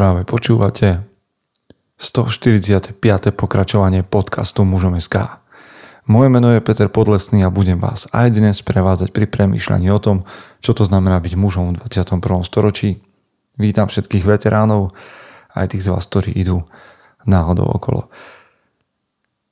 Práve 0.00 0.24
počúvate 0.24 1.04
145. 2.00 2.96
pokračovanie 3.36 4.00
podcastu 4.00 4.64
Mužom 4.64 4.96
SK. 4.96 5.44
Moje 6.08 6.32
meno 6.32 6.48
je 6.56 6.64
Peter 6.64 6.88
Podlesný 6.88 7.44
a 7.44 7.52
budem 7.52 7.76
vás 7.76 8.08
aj 8.08 8.32
dnes 8.32 8.64
prevádzať 8.64 9.12
pri 9.12 9.28
premýšľaní 9.28 9.92
o 9.92 10.00
tom, 10.00 10.24
čo 10.64 10.72
to 10.72 10.88
znamená 10.88 11.20
byť 11.20 11.36
mužom 11.36 11.76
v 11.76 11.84
21. 11.84 12.16
storočí. 12.48 12.96
Vítam 13.60 13.92
všetkých 13.92 14.24
veteránov, 14.24 14.96
aj 15.52 15.76
tých 15.76 15.84
z 15.84 15.92
vás, 15.92 16.08
ktorí 16.08 16.32
idú 16.32 16.64
náhodou 17.28 17.68
okolo. 17.68 18.08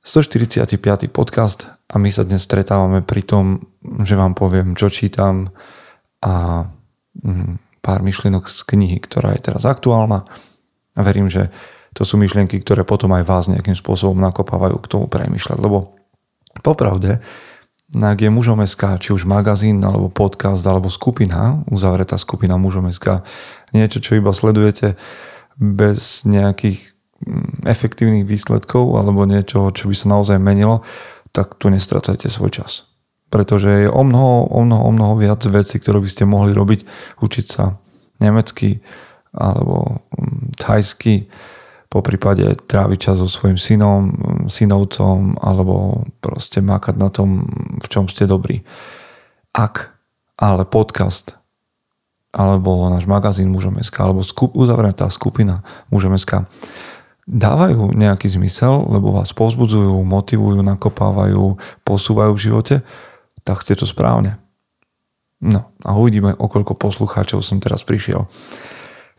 145. 0.01 0.73
podcast 1.13 1.69
a 1.93 2.01
my 2.01 2.09
sa 2.09 2.25
dnes 2.25 2.41
stretávame 2.41 3.05
pri 3.05 3.21
tom, 3.21 3.69
že 4.01 4.17
vám 4.17 4.33
poviem, 4.33 4.73
čo 4.73 4.89
čítam 4.89 5.53
a 6.25 6.65
mm, 7.21 7.68
pár 7.79 8.03
myšlienok 8.03 8.47
z 8.47 8.59
knihy, 8.63 8.97
ktorá 8.99 9.35
je 9.35 9.51
teraz 9.51 9.63
aktuálna. 9.63 10.27
A 10.95 10.99
verím, 11.03 11.31
že 11.31 11.51
to 11.95 12.05
sú 12.05 12.19
myšlienky, 12.21 12.61
ktoré 12.61 12.85
potom 12.85 13.11
aj 13.15 13.23
vás 13.25 13.45
nejakým 13.49 13.75
spôsobom 13.75 14.19
nakopávajú 14.21 14.77
k 14.79 14.89
tomu 14.91 15.05
premyšľať, 15.09 15.57
lebo 15.57 15.97
popravde, 16.61 17.23
ak 17.89 18.19
je 18.21 18.29
mužom 18.29 18.61
či 19.01 19.09
už 19.09 19.25
magazín, 19.25 19.81
alebo 19.81 20.13
podcast, 20.13 20.61
alebo 20.61 20.93
skupina, 20.93 21.65
uzavretá 21.73 22.21
skupina 22.21 22.53
mužom 22.61 22.85
niečo, 23.73 23.97
čo 23.97 24.13
iba 24.13 24.29
sledujete 24.29 24.93
bez 25.57 26.23
nejakých 26.29 26.93
mm, 27.25 27.65
efektívnych 27.65 28.29
výsledkov 28.29 28.93
alebo 28.93 29.25
niečo, 29.25 29.73
čo 29.73 29.89
by 29.89 29.95
sa 29.97 30.07
naozaj 30.13 30.37
menilo, 30.37 30.85
tak 31.33 31.57
tu 31.57 31.73
nestracajte 31.73 32.29
svoj 32.29 32.61
čas 32.61 32.89
pretože 33.29 33.85
je 33.85 33.89
o 33.89 34.01
mnoho, 34.01 34.49
o 34.49 34.61
mnoho, 34.65 34.83
o 34.83 34.91
mnoho 34.91 35.13
viac 35.21 35.41
vecí, 35.45 35.77
ktoré 35.77 36.01
by 36.01 36.09
ste 36.09 36.23
mohli 36.25 36.51
robiť, 36.53 36.85
učiť 37.21 37.45
sa 37.45 37.77
nemecky 38.19 38.81
alebo 39.33 40.01
mm, 40.17 40.57
thajsky, 40.57 41.29
po 41.89 42.05
prípade 42.05 42.45
tráviť 42.69 42.99
čas 43.01 43.17
so 43.17 43.25
svojim 43.25 43.57
synom, 43.57 44.13
mm, 44.13 44.45
synovcom 44.49 45.37
alebo 45.41 46.05
proste 46.21 46.61
makať 46.61 46.95
na 46.97 47.09
tom, 47.09 47.45
v 47.81 47.87
čom 47.89 48.05
ste 48.09 48.29
dobrí. 48.29 48.61
Ak 49.53 49.93
ale 50.37 50.65
podcast 50.65 51.37
alebo 52.29 52.85
náš 52.93 53.09
magazín 53.09 53.49
Mužom.sk 53.49 53.97
alebo 53.97 54.21
skup, 54.21 54.53
uzavretá 54.53 55.09
skupina 55.09 55.65
Mužom.sk 55.89 56.45
dávajú 57.29 57.93
nejaký 57.93 58.25
zmysel, 58.25 58.89
lebo 58.89 59.13
vás 59.13 59.29
povzbudzujú, 59.37 60.01
motivujú, 60.01 60.65
nakopávajú, 60.65 61.61
posúvajú 61.85 62.31
v 62.33 62.41
živote, 62.41 62.75
tak 63.43 63.63
ste 63.63 63.75
to 63.75 63.87
správne. 63.87 64.39
No 65.39 65.71
a 65.87 65.95
uvidíme, 65.95 66.35
o 66.35 66.51
koľko 66.51 66.75
poslucháčov 66.75 67.39
som 67.39 67.63
teraz 67.63 67.87
prišiel. 67.87 68.27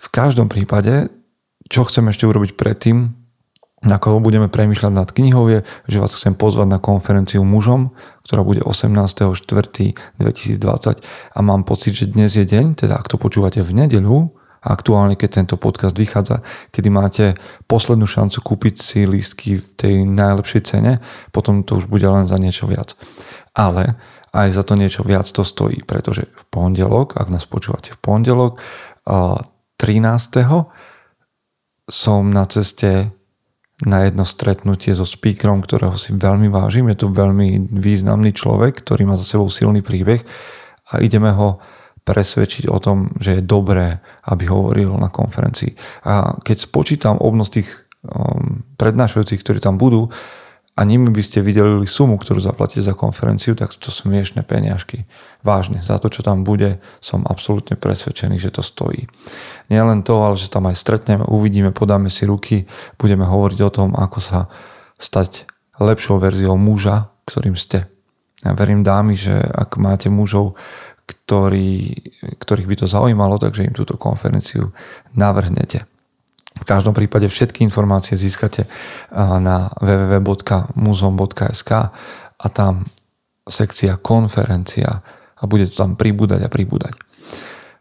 V 0.01 0.07
každom 0.13 0.53
prípade, 0.53 1.09
čo 1.69 1.85
chcem 1.89 2.09
ešte 2.13 2.29
urobiť 2.29 2.57
predtým, 2.57 3.21
ako 3.81 4.21
budeme 4.21 4.53
premyšľať 4.53 4.93
nad 4.93 5.09
knihou 5.09 5.49
je, 5.49 5.65
že 5.89 6.05
vás 6.05 6.13
chcem 6.13 6.37
pozvať 6.37 6.69
na 6.69 6.77
konferenciu 6.77 7.41
mužom, 7.49 7.97
ktorá 8.29 8.45
bude 8.45 8.61
18.4.2020 8.61 10.21
a 11.33 11.39
mám 11.41 11.65
pocit, 11.65 11.97
že 11.97 12.13
dnes 12.13 12.37
je 12.37 12.45
deň, 12.45 12.85
teda 12.85 13.01
ak 13.01 13.09
to 13.09 13.17
počúvate 13.17 13.65
v 13.65 13.73
nedeľu, 13.73 14.37
aktuálne 14.61 15.17
keď 15.17 15.41
tento 15.41 15.57
podcast 15.57 15.97
vychádza, 15.97 16.45
kedy 16.69 16.93
máte 16.93 17.41
poslednú 17.65 18.05
šancu 18.05 18.45
kúpiť 18.45 18.75
si 18.77 19.09
lístky 19.09 19.57
v 19.57 19.65
tej 19.81 19.95
najlepšej 20.05 20.63
cene, 20.69 21.01
potom 21.33 21.65
to 21.65 21.81
už 21.81 21.89
bude 21.89 22.05
len 22.05 22.29
za 22.29 22.37
niečo 22.37 22.69
viac. 22.69 22.93
Ale 23.55 23.99
aj 24.31 24.49
za 24.55 24.63
to 24.63 24.79
niečo 24.79 25.03
viac 25.03 25.27
to 25.27 25.43
stojí, 25.43 25.83
pretože 25.83 26.27
v 26.31 26.45
pondelok, 26.55 27.19
ak 27.19 27.29
nás 27.35 27.51
počúvate 27.51 27.95
v 27.95 27.99
pondelok, 27.99 28.63
13. 29.07 29.91
som 31.91 32.23
na 32.31 32.45
ceste 32.47 33.11
na 33.81 34.05
jedno 34.05 34.29
stretnutie 34.29 34.93
so 34.93 35.09
speakerom, 35.09 35.65
ktorého 35.65 35.97
si 35.97 36.13
veľmi 36.13 36.53
vážim. 36.53 36.93
Je 36.93 37.01
to 37.01 37.09
veľmi 37.17 37.73
významný 37.73 38.37
človek, 38.37 38.85
ktorý 38.85 39.09
má 39.09 39.17
za 39.17 39.25
sebou 39.25 39.49
silný 39.49 39.81
príbeh 39.81 40.21
a 40.93 41.01
ideme 41.01 41.33
ho 41.33 41.57
presvedčiť 42.05 42.69
o 42.69 42.77
tom, 42.81 43.13
že 43.17 43.41
je 43.41 43.43
dobré, 43.45 44.01
aby 44.29 44.45
hovoril 44.49 44.93
na 45.01 45.09
konferencii. 45.09 46.05
A 46.05 46.37
keď 46.41 46.57
spočítam 46.61 47.17
obnos 47.21 47.53
tých 47.53 47.69
um, 48.05 48.65
prednášajúcich, 48.77 49.41
ktorí 49.41 49.59
tam 49.61 49.81
budú, 49.81 50.13
a 50.81 50.89
nimi 50.89 51.13
by 51.13 51.21
ste 51.21 51.45
videli 51.45 51.85
sumu, 51.85 52.17
ktorú 52.17 52.41
zaplatíte 52.41 52.81
za 52.81 52.97
konferenciu, 52.97 53.53
tak 53.53 53.77
to 53.77 53.93
sú 53.93 54.09
miešne 54.09 54.41
peniažky. 54.41 55.05
Vážne, 55.45 55.85
za 55.85 56.01
to, 56.01 56.09
čo 56.09 56.25
tam 56.25 56.41
bude, 56.41 56.81
som 57.05 57.29
absolútne 57.29 57.77
presvedčený, 57.77 58.41
že 58.41 58.49
to 58.49 58.65
stojí. 58.65 59.05
Nie 59.69 59.85
len 59.85 60.01
to, 60.01 60.17
ale 60.25 60.41
že 60.41 60.49
tam 60.49 60.73
aj 60.73 60.81
stretneme, 60.81 61.29
uvidíme, 61.29 61.69
podáme 61.77 62.09
si 62.09 62.25
ruky, 62.25 62.65
budeme 62.97 63.29
hovoriť 63.29 63.61
o 63.61 63.69
tom, 63.69 63.89
ako 63.93 64.19
sa 64.25 64.49
stať 64.97 65.45
lepšou 65.77 66.17
verziou 66.17 66.57
muža, 66.57 67.13
ktorým 67.29 67.61
ste. 67.61 67.85
Ja 68.41 68.57
verím 68.57 68.81
dámy, 68.81 69.21
že 69.21 69.37
ak 69.37 69.77
máte 69.77 70.09
mužov, 70.09 70.57
ktorý, 71.05 71.93
ktorých 72.41 72.69
by 72.73 72.77
to 72.81 72.87
zaujímalo, 72.89 73.37
takže 73.37 73.69
im 73.69 73.77
túto 73.77 74.01
konferenciu 74.01 74.73
navrhnete. 75.13 75.90
V 76.61 76.65
každom 76.69 76.93
prípade 76.93 77.27
všetky 77.27 77.65
informácie 77.65 78.21
získate 78.21 78.69
na 79.17 79.73
www.muzeum.sk 79.81 81.71
a 82.41 82.47
tam 82.53 82.85
sekcia 83.49 83.97
konferencia 83.99 85.01
a 85.41 85.43
bude 85.49 85.67
to 85.73 85.75
tam 85.81 85.97
pribúdať 85.97 86.45
a 86.45 86.53
pribúdať. 86.53 86.95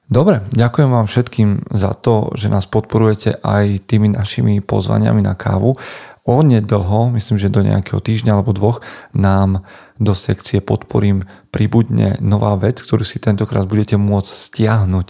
Dobre, 0.09 0.41
ďakujem 0.49 0.89
vám 0.89 1.05
všetkým 1.05 1.69
za 1.69 1.93
to, 1.93 2.33
že 2.33 2.49
nás 2.49 2.65
podporujete 2.65 3.45
aj 3.45 3.85
tými 3.85 4.09
našimi 4.09 4.57
pozvaniami 4.57 5.21
na 5.21 5.37
kávu. 5.37 5.77
Onedlho, 6.25 7.13
myslím, 7.13 7.37
že 7.37 7.53
do 7.53 7.61
nejakého 7.61 8.01
týždňa 8.01 8.33
alebo 8.33 8.49
dvoch, 8.49 8.81
nám 9.13 9.61
do 10.01 10.17
sekcie 10.17 10.65
podporím 10.65 11.29
pribudne 11.53 12.17
nová 12.25 12.57
vec, 12.57 12.81
ktorú 12.81 13.05
si 13.05 13.21
tentokrát 13.21 13.69
budete 13.69 14.01
môcť 14.01 14.33
stiahnuť 14.33 15.07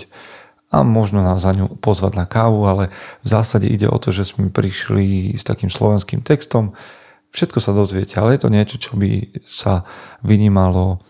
a 0.69 0.85
možno 0.85 1.25
nás 1.25 1.41
za 1.41 1.53
ňu 1.53 1.81
pozvať 1.81 2.13
na 2.13 2.25
kávu, 2.29 2.69
ale 2.69 2.93
v 3.25 3.27
zásade 3.27 3.65
ide 3.65 3.89
o 3.89 3.97
to, 3.97 4.13
že 4.13 4.29
sme 4.29 4.53
prišli 4.53 5.33
s 5.33 5.41
takým 5.41 5.73
slovenským 5.73 6.21
textom. 6.21 6.77
Všetko 7.33 7.57
sa 7.61 7.73
dozviete, 7.73 8.17
ale 8.21 8.37
je 8.37 8.41
to 8.45 8.53
niečo, 8.53 8.77
čo 8.77 8.93
by 8.97 9.33
sa 9.45 9.85
vynímalo 10.21 11.01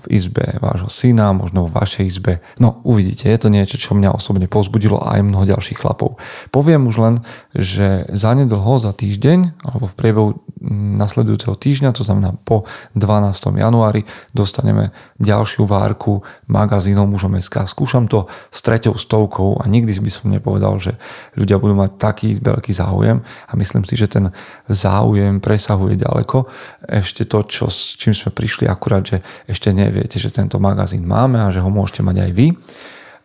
v 0.00 0.04
izbe 0.08 0.56
vášho 0.56 0.88
syna, 0.88 1.36
možno 1.36 1.68
v 1.68 1.76
vašej 1.76 2.04
izbe. 2.08 2.40
No 2.56 2.80
uvidíte, 2.80 3.28
je 3.28 3.36
to 3.36 3.52
niečo, 3.52 3.76
čo 3.76 3.92
mňa 3.92 4.16
osobne 4.16 4.48
pozbudilo 4.48 5.04
aj 5.04 5.20
mnoho 5.20 5.44
ďalších 5.44 5.84
chlapov. 5.84 6.16
Poviem 6.48 6.88
už 6.88 6.96
len, 6.96 7.14
že 7.52 8.08
zanedlho 8.08 8.80
za 8.80 8.96
týždeň 8.96 9.60
alebo 9.68 9.84
v 9.84 9.94
priebehu 10.00 10.28
nasledujúceho 10.70 11.54
týždňa, 11.54 11.92
to 11.92 12.02
znamená 12.02 12.32
po 12.44 12.64
12. 12.96 13.54
januári, 13.54 14.08
dostaneme 14.32 14.90
ďalšiu 15.20 15.68
várku 15.68 16.24
magazínov 16.48 17.06
mužom 17.08 17.36
SK. 17.38 17.68
Skúšam 17.68 18.08
to 18.08 18.26
s 18.48 18.64
treťou 18.64 18.96
stovkou 18.96 19.60
a 19.60 19.68
nikdy 19.68 19.92
by 20.00 20.10
som 20.10 20.32
nepovedal, 20.32 20.80
že 20.80 20.96
ľudia 21.36 21.60
budú 21.60 21.76
mať 21.76 22.00
taký 22.00 22.28
veľký 22.40 22.72
záujem 22.72 23.20
a 23.20 23.52
myslím 23.54 23.84
si, 23.84 23.94
že 23.94 24.08
ten 24.08 24.32
záujem 24.66 25.38
presahuje 25.38 26.00
ďaleko. 26.00 26.48
Ešte 26.88 27.28
to, 27.28 27.44
čo, 27.44 27.68
s 27.68 28.00
čím 28.00 28.16
sme 28.16 28.32
prišli 28.32 28.64
akurát, 28.64 29.04
že 29.04 29.20
ešte 29.44 29.70
neviete, 29.70 30.16
že 30.16 30.32
tento 30.32 30.56
magazín 30.56 31.04
máme 31.04 31.40
a 31.40 31.52
že 31.52 31.60
ho 31.60 31.68
môžete 31.68 32.00
mať 32.00 32.16
aj 32.24 32.32
vy. 32.32 32.46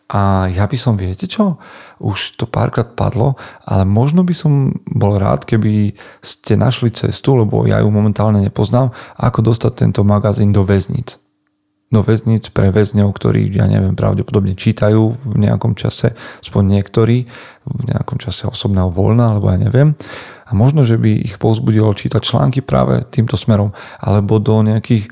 A 0.10 0.50
ja 0.50 0.66
by 0.66 0.74
som, 0.74 0.98
viete 0.98 1.30
čo, 1.30 1.62
už 2.02 2.42
to 2.42 2.50
párkrát 2.50 2.98
padlo, 2.98 3.38
ale 3.62 3.86
možno 3.86 4.26
by 4.26 4.34
som 4.34 4.74
bol 4.90 5.22
rád, 5.22 5.46
keby 5.46 5.94
ste 6.26 6.58
našli 6.58 6.90
cestu, 6.90 7.38
lebo 7.38 7.70
ja 7.70 7.78
ju 7.78 7.94
momentálne 7.94 8.42
nepoznám, 8.42 8.90
ako 9.22 9.54
dostať 9.54 9.86
tento 9.86 10.02
magazín 10.02 10.50
do 10.50 10.66
väznic. 10.66 11.22
Do 11.94 12.02
väznic 12.02 12.50
pre 12.54 12.74
väzňov, 12.74 13.14
ktorí, 13.14 13.54
ja 13.54 13.70
neviem, 13.70 13.94
pravdepodobne 13.94 14.58
čítajú 14.58 15.14
v 15.14 15.36
nejakom 15.46 15.78
čase, 15.78 16.18
aspoň 16.42 16.82
niektorí, 16.82 17.30
v 17.70 17.82
nejakom 17.94 18.18
čase 18.18 18.50
osobného 18.50 18.90
voľna, 18.90 19.38
alebo 19.38 19.54
ja 19.54 19.62
neviem. 19.62 19.94
A 20.50 20.58
možno, 20.58 20.82
že 20.82 20.98
by 20.98 21.22
ich 21.22 21.38
povzbudilo 21.38 21.94
čítať 21.94 22.22
články 22.26 22.66
práve 22.66 23.06
týmto 23.14 23.38
smerom, 23.38 23.78
alebo 24.02 24.42
do 24.42 24.58
nejakých 24.66 25.06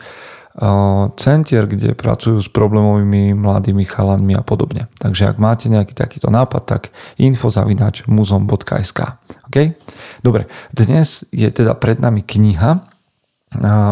centier, 1.21 1.69
kde 1.69 1.93
pracujú 1.93 2.41
s 2.41 2.49
problémovými 2.49 3.37
mladými 3.37 3.85
chalanmi 3.85 4.33
a 4.33 4.41
podobne. 4.41 4.89
Takže 4.97 5.29
ak 5.29 5.37
máte 5.37 5.69
nejaký 5.69 5.93
takýto 5.93 6.33
nápad, 6.33 6.63
tak 6.65 6.81
infozavinač 7.21 8.09
muzom.sk 8.09 9.21
okay? 9.45 9.77
Dobre, 10.25 10.49
dnes 10.73 11.29
je 11.29 11.45
teda 11.53 11.77
pred 11.77 12.01
nami 12.01 12.25
kniha 12.25 12.83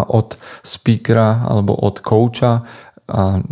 od 0.09 0.35
speakera 0.65 1.45
alebo 1.47 1.77
od 1.77 2.01
kouča 2.01 2.65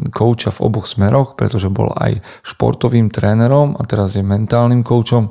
kouča 0.09 0.49
v 0.49 0.59
oboch 0.65 0.89
smeroch, 0.89 1.37
pretože 1.37 1.69
bol 1.69 1.93
aj 1.93 2.25
športovým 2.41 3.13
trénerom 3.13 3.77
a 3.77 3.85
teraz 3.85 4.17
je 4.17 4.25
mentálnym 4.25 4.81
koučom. 4.81 5.29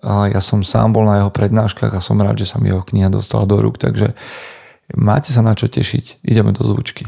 Ja 0.00 0.40
som 0.40 0.64
sám 0.64 0.96
bol 0.96 1.04
na 1.04 1.20
jeho 1.20 1.28
prednáškach 1.28 1.92
a 1.92 2.00
som 2.00 2.16
rád, 2.24 2.40
že 2.40 2.48
sa 2.48 2.56
mi 2.56 2.72
jeho 2.72 2.80
kniha 2.80 3.12
dostala 3.12 3.44
do 3.44 3.60
rúk, 3.60 3.76
takže 3.76 4.16
Máte 4.96 5.30
sa 5.30 5.42
na 5.42 5.54
čo 5.54 5.70
tešiť. 5.70 6.24
Ideme 6.24 6.54
do 6.54 6.64
zvučky. 6.66 7.06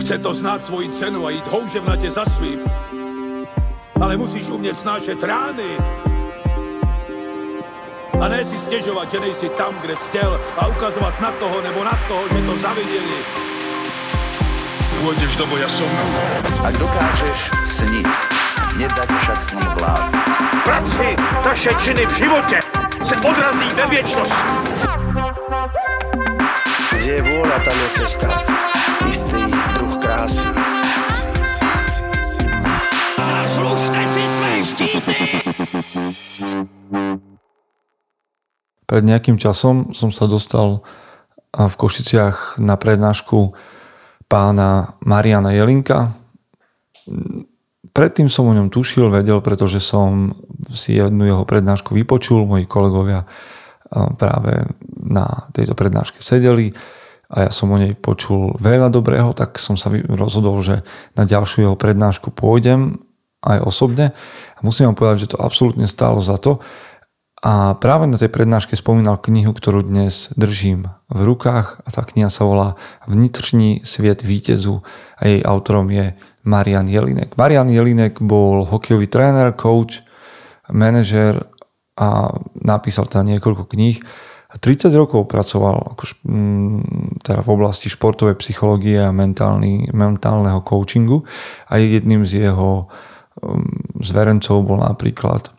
Chce 0.00 0.16
to 0.22 0.30
znáť 0.30 0.70
svoji 0.70 0.88
cenu 0.94 1.26
a 1.26 1.34
ísť 1.34 1.46
houževnate 1.50 2.08
za 2.08 2.24
svým. 2.24 2.62
Ale 3.96 4.20
musíš 4.20 4.52
umieť 4.52 4.76
snášať 4.76 5.18
rány 5.24 5.70
A 8.20 8.28
ne 8.28 8.44
si 8.44 8.58
stěžovat, 8.58 9.10
že 9.10 9.20
nejsi 9.20 9.48
tam, 9.48 9.74
kde 9.80 9.96
jsi 9.96 10.06
chtěl 10.08 10.40
a 10.56 10.66
ukazovat 10.66 11.20
na 11.20 11.30
toho 11.32 11.60
nebo 11.60 11.84
na 11.84 11.98
toho, 12.08 12.28
že 12.28 12.46
to 12.46 12.56
zaviděli. 12.56 13.18
Pôjdeš 14.96 15.36
do 15.36 15.46
boja 15.46 15.68
som. 15.68 15.92
Ak 16.64 16.74
dokážeš 16.80 17.52
sniť, 17.62 18.08
nedať 18.80 19.10
však 19.20 19.38
sním 19.44 19.70
vlád. 19.76 20.08
Práci, 20.64 21.14
taše 21.44 21.70
činy 21.78 22.06
v 22.06 22.16
životě 22.16 22.58
se 23.04 23.14
odrazí 23.16 23.68
ve 23.76 23.86
věčnosti. 23.86 24.50
Kde 27.06 27.22
je 27.22 27.28
vôľa, 27.38 27.58
tam 27.62 27.76
je 27.78 27.88
cesta. 28.02 28.26
Istý 29.06 29.46
druh 29.78 29.94
krásy. 30.02 30.42
Zaslužte 33.14 34.02
si 34.10 34.22
své 34.26 34.52
štíty! 34.66 35.14
Pred 38.90 39.02
nejakým 39.06 39.38
časom 39.38 39.94
som 39.94 40.10
sa 40.10 40.26
dostal 40.26 40.82
v 41.54 41.74
Košiciach 41.78 42.58
na 42.58 42.74
prednášku 42.74 43.54
pána 44.26 44.98
Mariana 44.98 45.54
Jelinka. 45.54 46.10
Predtým 47.94 48.26
som 48.26 48.50
o 48.50 48.56
ňom 48.58 48.66
tušil, 48.66 49.14
vedel, 49.14 49.38
pretože 49.46 49.78
som 49.78 50.34
si 50.74 50.98
jednu 50.98 51.22
jeho 51.22 51.46
prednášku 51.46 51.94
vypočul, 51.94 52.50
moji 52.50 52.66
kolegovia 52.66 53.22
práve 54.18 54.66
na 55.06 55.46
tejto 55.54 55.78
prednáške 55.78 56.18
sedeli 56.18 56.74
a 57.26 57.46
ja 57.46 57.50
som 57.50 57.74
o 57.74 57.78
nej 57.78 57.98
počul 57.98 58.54
veľa 58.62 58.86
dobrého, 58.90 59.34
tak 59.34 59.58
som 59.58 59.74
sa 59.74 59.90
rozhodol, 59.90 60.62
že 60.62 60.86
na 61.18 61.26
ďalšiu 61.26 61.66
jeho 61.66 61.76
prednášku 61.78 62.30
pôjdem 62.30 63.02
aj 63.42 63.62
osobne. 63.66 64.14
A 64.54 64.60
musím 64.62 64.90
vám 64.90 64.98
povedať, 64.98 65.26
že 65.26 65.32
to 65.34 65.42
absolútne 65.42 65.90
stálo 65.90 66.22
za 66.22 66.38
to. 66.38 66.62
A 67.46 67.76
práve 67.78 68.08
na 68.08 68.18
tej 68.18 68.32
prednáške 68.32 68.74
spomínal 68.74 69.20
knihu, 69.22 69.52
ktorú 69.52 69.84
dnes 69.84 70.32
držím 70.34 70.88
v 71.12 71.20
rukách 71.20 71.84
a 71.84 71.88
tá 71.92 72.02
kniha 72.02 72.32
sa 72.32 72.42
volá 72.42 72.74
Vnitřní 73.06 73.86
sviet 73.86 74.24
vítezu 74.24 74.82
a 75.20 75.22
jej 75.28 75.44
autorom 75.46 75.86
je 75.92 76.16
Marian 76.42 76.88
Jelinek. 76.88 77.36
Marian 77.38 77.68
Jelinek 77.70 78.18
bol 78.22 78.64
hokejový 78.66 79.06
tréner, 79.06 79.54
coach, 79.54 80.02
manažer 80.72 81.38
a 81.94 82.34
napísal 82.56 83.06
tam 83.06 83.28
niekoľko 83.28 83.68
kníh. 83.68 84.00
30 84.60 84.92
rokov 84.94 85.28
pracoval 85.28 85.96
ako, 85.96 86.04
teda 87.20 87.40
v 87.44 87.50
oblasti 87.50 87.92
športovej 87.92 88.40
psychológie 88.40 89.00
a 89.00 89.12
mentálny, 89.12 89.92
mentálneho 89.92 90.64
coachingu 90.64 91.22
a 91.68 91.76
jedným 91.76 92.24
z 92.24 92.48
jeho 92.48 92.88
zverencov 94.00 94.64
bol 94.64 94.80
napríklad 94.80 95.52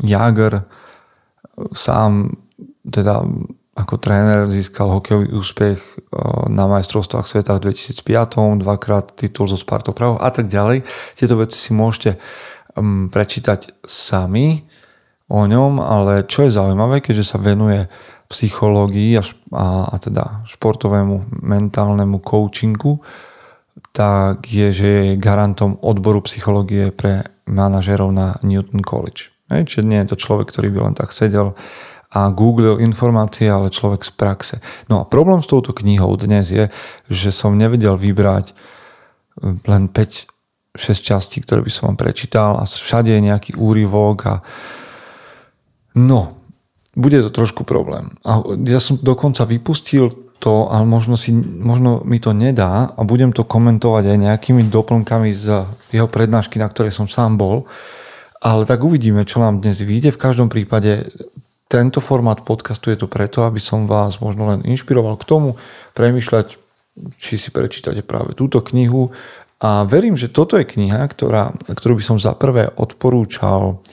Jager 0.00 0.64
sám 1.76 2.32
teda 2.88 3.20
ako 3.80 3.96
tréner 3.96 4.50
získal 4.52 4.92
hokejový 4.92 5.32
úspech 5.32 5.78
eh, 5.78 5.98
na 6.52 6.68
majstrovstvách 6.68 7.26
sveta 7.26 7.56
v 7.56 7.72
2005, 7.72 8.60
dvakrát 8.60 9.16
titul 9.16 9.48
zo 9.48 9.56
Spartou 9.56 9.96
Praho 9.96 10.20
a 10.20 10.28
tak 10.28 10.50
ďalej. 10.52 10.84
Tieto 11.16 11.40
veci 11.40 11.56
si 11.56 11.72
môžete 11.72 12.20
prečítať 13.10 13.82
sami 13.82 14.62
o 15.30 15.46
ňom, 15.46 15.78
ale 15.78 16.26
čo 16.26 16.42
je 16.42 16.54
zaujímavé, 16.54 16.98
keďže 16.98 17.34
sa 17.34 17.38
venuje 17.38 17.86
psychológii 18.30 19.18
a, 19.18 19.22
a, 19.54 19.66
a 19.90 19.96
teda 20.02 20.42
športovému 20.46 21.42
mentálnemu 21.46 22.18
coachingu, 22.22 22.98
tak 23.94 24.46
je, 24.50 24.74
že 24.74 24.88
je 24.90 25.20
garantom 25.22 25.78
odboru 25.82 26.22
psychológie 26.26 26.90
pre 26.90 27.26
manažerov 27.46 28.10
na 28.10 28.38
Newton 28.42 28.82
College. 28.82 29.30
Hej, 29.50 29.66
čiže 29.66 29.86
nie 29.86 29.98
je 30.02 30.14
to 30.14 30.20
človek, 30.20 30.50
ktorý 30.50 30.70
by 30.70 30.78
len 30.90 30.94
tak 30.94 31.10
sedel 31.10 31.58
a 32.10 32.26
googlil 32.30 32.82
informácie, 32.82 33.46
ale 33.46 33.70
človek 33.70 34.02
z 34.02 34.12
praxe. 34.14 34.56
No 34.90 35.02
a 35.02 35.06
problém 35.06 35.42
s 35.42 35.50
touto 35.50 35.70
knihou 35.70 36.14
dnes 36.18 36.50
je, 36.50 36.70
že 37.06 37.30
som 37.30 37.54
nevedel 37.54 37.94
vybrať 37.94 38.50
eh, 38.50 39.54
len 39.66 39.86
5 39.90 40.30
6 40.70 41.02
častí, 41.02 41.42
ktoré 41.42 41.66
by 41.66 41.72
som 41.72 41.90
vám 41.90 41.98
prečítal 41.98 42.54
a 42.54 42.62
všade 42.62 43.10
je 43.10 43.26
nejaký 43.26 43.58
úryvok 43.58 44.18
a 44.30 44.34
no, 45.94 46.40
bude 46.94 47.22
to 47.22 47.30
trošku 47.30 47.62
problém. 47.62 48.18
A 48.26 48.42
ja 48.66 48.82
som 48.82 48.98
dokonca 48.98 49.46
vypustil 49.46 50.10
to, 50.40 50.72
ale 50.72 50.88
možno, 50.88 51.20
si, 51.20 51.30
možno 51.36 52.00
mi 52.02 52.16
to 52.16 52.32
nedá 52.32 52.90
a 52.96 53.00
budem 53.04 53.30
to 53.30 53.44
komentovať 53.44 54.08
aj 54.08 54.18
nejakými 54.18 54.72
doplnkami 54.72 55.30
z 55.30 55.68
jeho 55.92 56.08
prednášky, 56.08 56.56
na 56.56 56.66
ktorej 56.66 56.96
som 56.96 57.06
sám 57.06 57.36
bol, 57.36 57.68
ale 58.40 58.64
tak 58.64 58.80
uvidíme, 58.80 59.28
čo 59.28 59.38
nám 59.44 59.60
dnes 59.60 59.84
vyjde. 59.84 60.16
V 60.16 60.22
každom 60.22 60.48
prípade 60.48 61.12
tento 61.68 62.00
formát 62.00 62.40
podcastu 62.40 62.88
je 62.90 63.04
to 63.04 63.06
preto, 63.06 63.44
aby 63.44 63.60
som 63.60 63.84
vás 63.84 64.18
možno 64.18 64.48
len 64.48 64.64
inšpiroval 64.64 65.20
k 65.20 65.28
tomu 65.28 65.60
premyšľať, 65.92 66.56
či 67.20 67.36
si 67.36 67.52
prečítate 67.52 68.00
práve 68.00 68.32
túto 68.32 68.64
knihu. 68.64 69.12
A 69.60 69.84
verím, 69.84 70.16
že 70.16 70.32
toto 70.32 70.56
je 70.56 70.64
kniha, 70.64 71.04
ktorá, 71.04 71.52
ktorú 71.68 72.00
by 72.00 72.04
som 72.04 72.16
za 72.16 72.32
prvé 72.32 72.72
odporúčal 72.80 73.84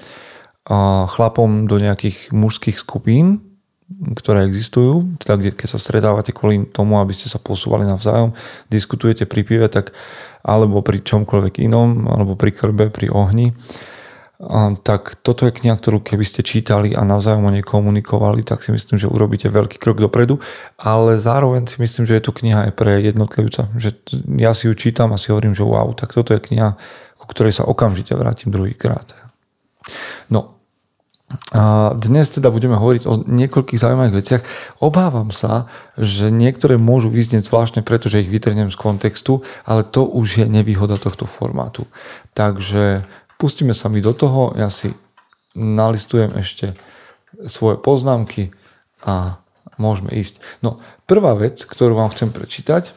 chlapom 1.07 1.63
do 1.63 1.79
nejakých 1.79 2.35
mužských 2.35 2.77
skupín, 2.83 3.39
ktoré 3.87 4.43
existujú, 4.43 5.15
teda 5.23 5.39
kde, 5.39 5.51
keď 5.55 5.67
sa 5.71 5.79
stretávate 5.79 6.35
kvôli 6.35 6.67
tomu, 6.67 6.99
aby 6.99 7.15
ste 7.15 7.31
sa 7.31 7.39
posúvali 7.39 7.87
navzájom, 7.87 8.35
diskutujete 8.67 9.23
pri 9.23 9.47
pive, 9.47 9.67
tak 9.71 9.95
alebo 10.43 10.83
pri 10.83 10.99
čomkoľvek 10.99 11.63
inom, 11.63 12.03
alebo 12.11 12.35
pri 12.35 12.51
krbe, 12.51 12.91
pri 12.91 13.07
ohni, 13.07 13.55
tak 14.85 15.17
toto 15.25 15.49
je 15.49 15.55
kniha, 15.55 15.73
ktorú 15.73 16.03
keby 16.03 16.21
ste 16.21 16.45
čítali 16.45 16.93
a 16.93 17.01
navzájom 17.01 17.47
o 17.47 17.51
nej 17.51 17.65
komunikovali, 17.65 18.45
tak 18.45 18.61
si 18.61 18.69
myslím, 18.69 19.01
že 19.01 19.09
urobíte 19.09 19.49
veľký 19.49 19.81
krok 19.81 19.97
dopredu, 19.97 20.37
ale 20.77 21.17
zároveň 21.17 21.65
si 21.65 21.81
myslím, 21.81 22.05
že 22.05 22.21
je 22.21 22.23
to 22.27 22.35
kniha 22.35 22.69
aj 22.69 22.71
pre 22.77 23.01
jednotlivca. 23.01 23.71
Že 23.73 23.97
ja 24.37 24.53
si 24.53 24.69
ju 24.69 24.77
čítam 24.77 25.09
a 25.09 25.17
si 25.17 25.33
hovorím, 25.33 25.57
že 25.57 25.65
wow, 25.65 25.89
tak 25.97 26.13
toto 26.13 26.37
je 26.37 26.43
kniha, 26.43 26.77
ku 27.17 27.25
ktorej 27.25 27.55
sa 27.55 27.65
okamžite 27.65 28.13
vrátim 28.13 28.53
druhýkrát. 28.53 29.15
No, 30.29 30.56
a 31.51 31.91
dnes 31.91 32.31
teda 32.31 32.47
budeme 32.47 32.79
hovoriť 32.79 33.03
o 33.03 33.19
niekoľkých 33.19 33.81
zaujímavých 33.83 34.15
veciach. 34.15 34.41
Obávam 34.79 35.35
sa, 35.35 35.67
že 35.99 36.31
niektoré 36.31 36.79
môžu 36.79 37.11
vyznieť 37.11 37.51
zvláštne, 37.51 37.83
pretože 37.83 38.23
ich 38.23 38.31
vytrnem 38.31 38.71
z 38.71 38.79
kontextu, 38.79 39.43
ale 39.67 39.83
to 39.83 40.07
už 40.07 40.43
je 40.43 40.45
nevýhoda 40.47 40.95
tohto 40.95 41.27
formátu. 41.27 41.83
Takže 42.31 43.03
Pustíme 43.37 43.77
sa 43.77 43.85
mi 43.85 44.01
do 44.01 44.17
toho, 44.17 44.57
ja 44.57 44.73
si 44.73 44.89
nalistujem 45.53 46.33
ešte 46.41 46.73
svoje 47.45 47.77
poznámky 47.77 48.49
a 49.05 49.37
môžeme 49.77 50.09
ísť. 50.09 50.41
No, 50.65 50.81
prvá 51.05 51.37
vec, 51.37 51.61
ktorú 51.61 52.01
vám 52.01 52.09
chcem 52.17 52.33
prečítať, 52.33 52.89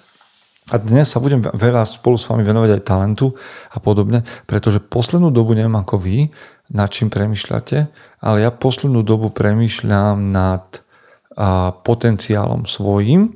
a 0.70 0.78
dnes 0.78 1.10
sa 1.10 1.18
budem 1.18 1.42
veľa 1.42 1.82
spolu 1.82 2.14
s 2.14 2.30
vami 2.30 2.46
venovať 2.46 2.78
aj 2.78 2.86
talentu 2.86 3.34
a 3.74 3.82
podobne, 3.82 4.22
pretože 4.46 4.78
poslednú 4.78 5.34
dobu 5.34 5.58
neviem 5.58 5.74
ako 5.74 5.98
vy, 5.98 6.30
nad 6.70 6.88
čím 6.90 7.10
premyšľate, 7.10 7.78
ale 8.22 8.36
ja 8.46 8.50
poslednú 8.54 9.02
dobu 9.02 9.34
premyšľam 9.34 10.30
nad 10.30 10.64
a, 11.34 11.74
potenciálom 11.74 12.66
svojím 12.66 13.34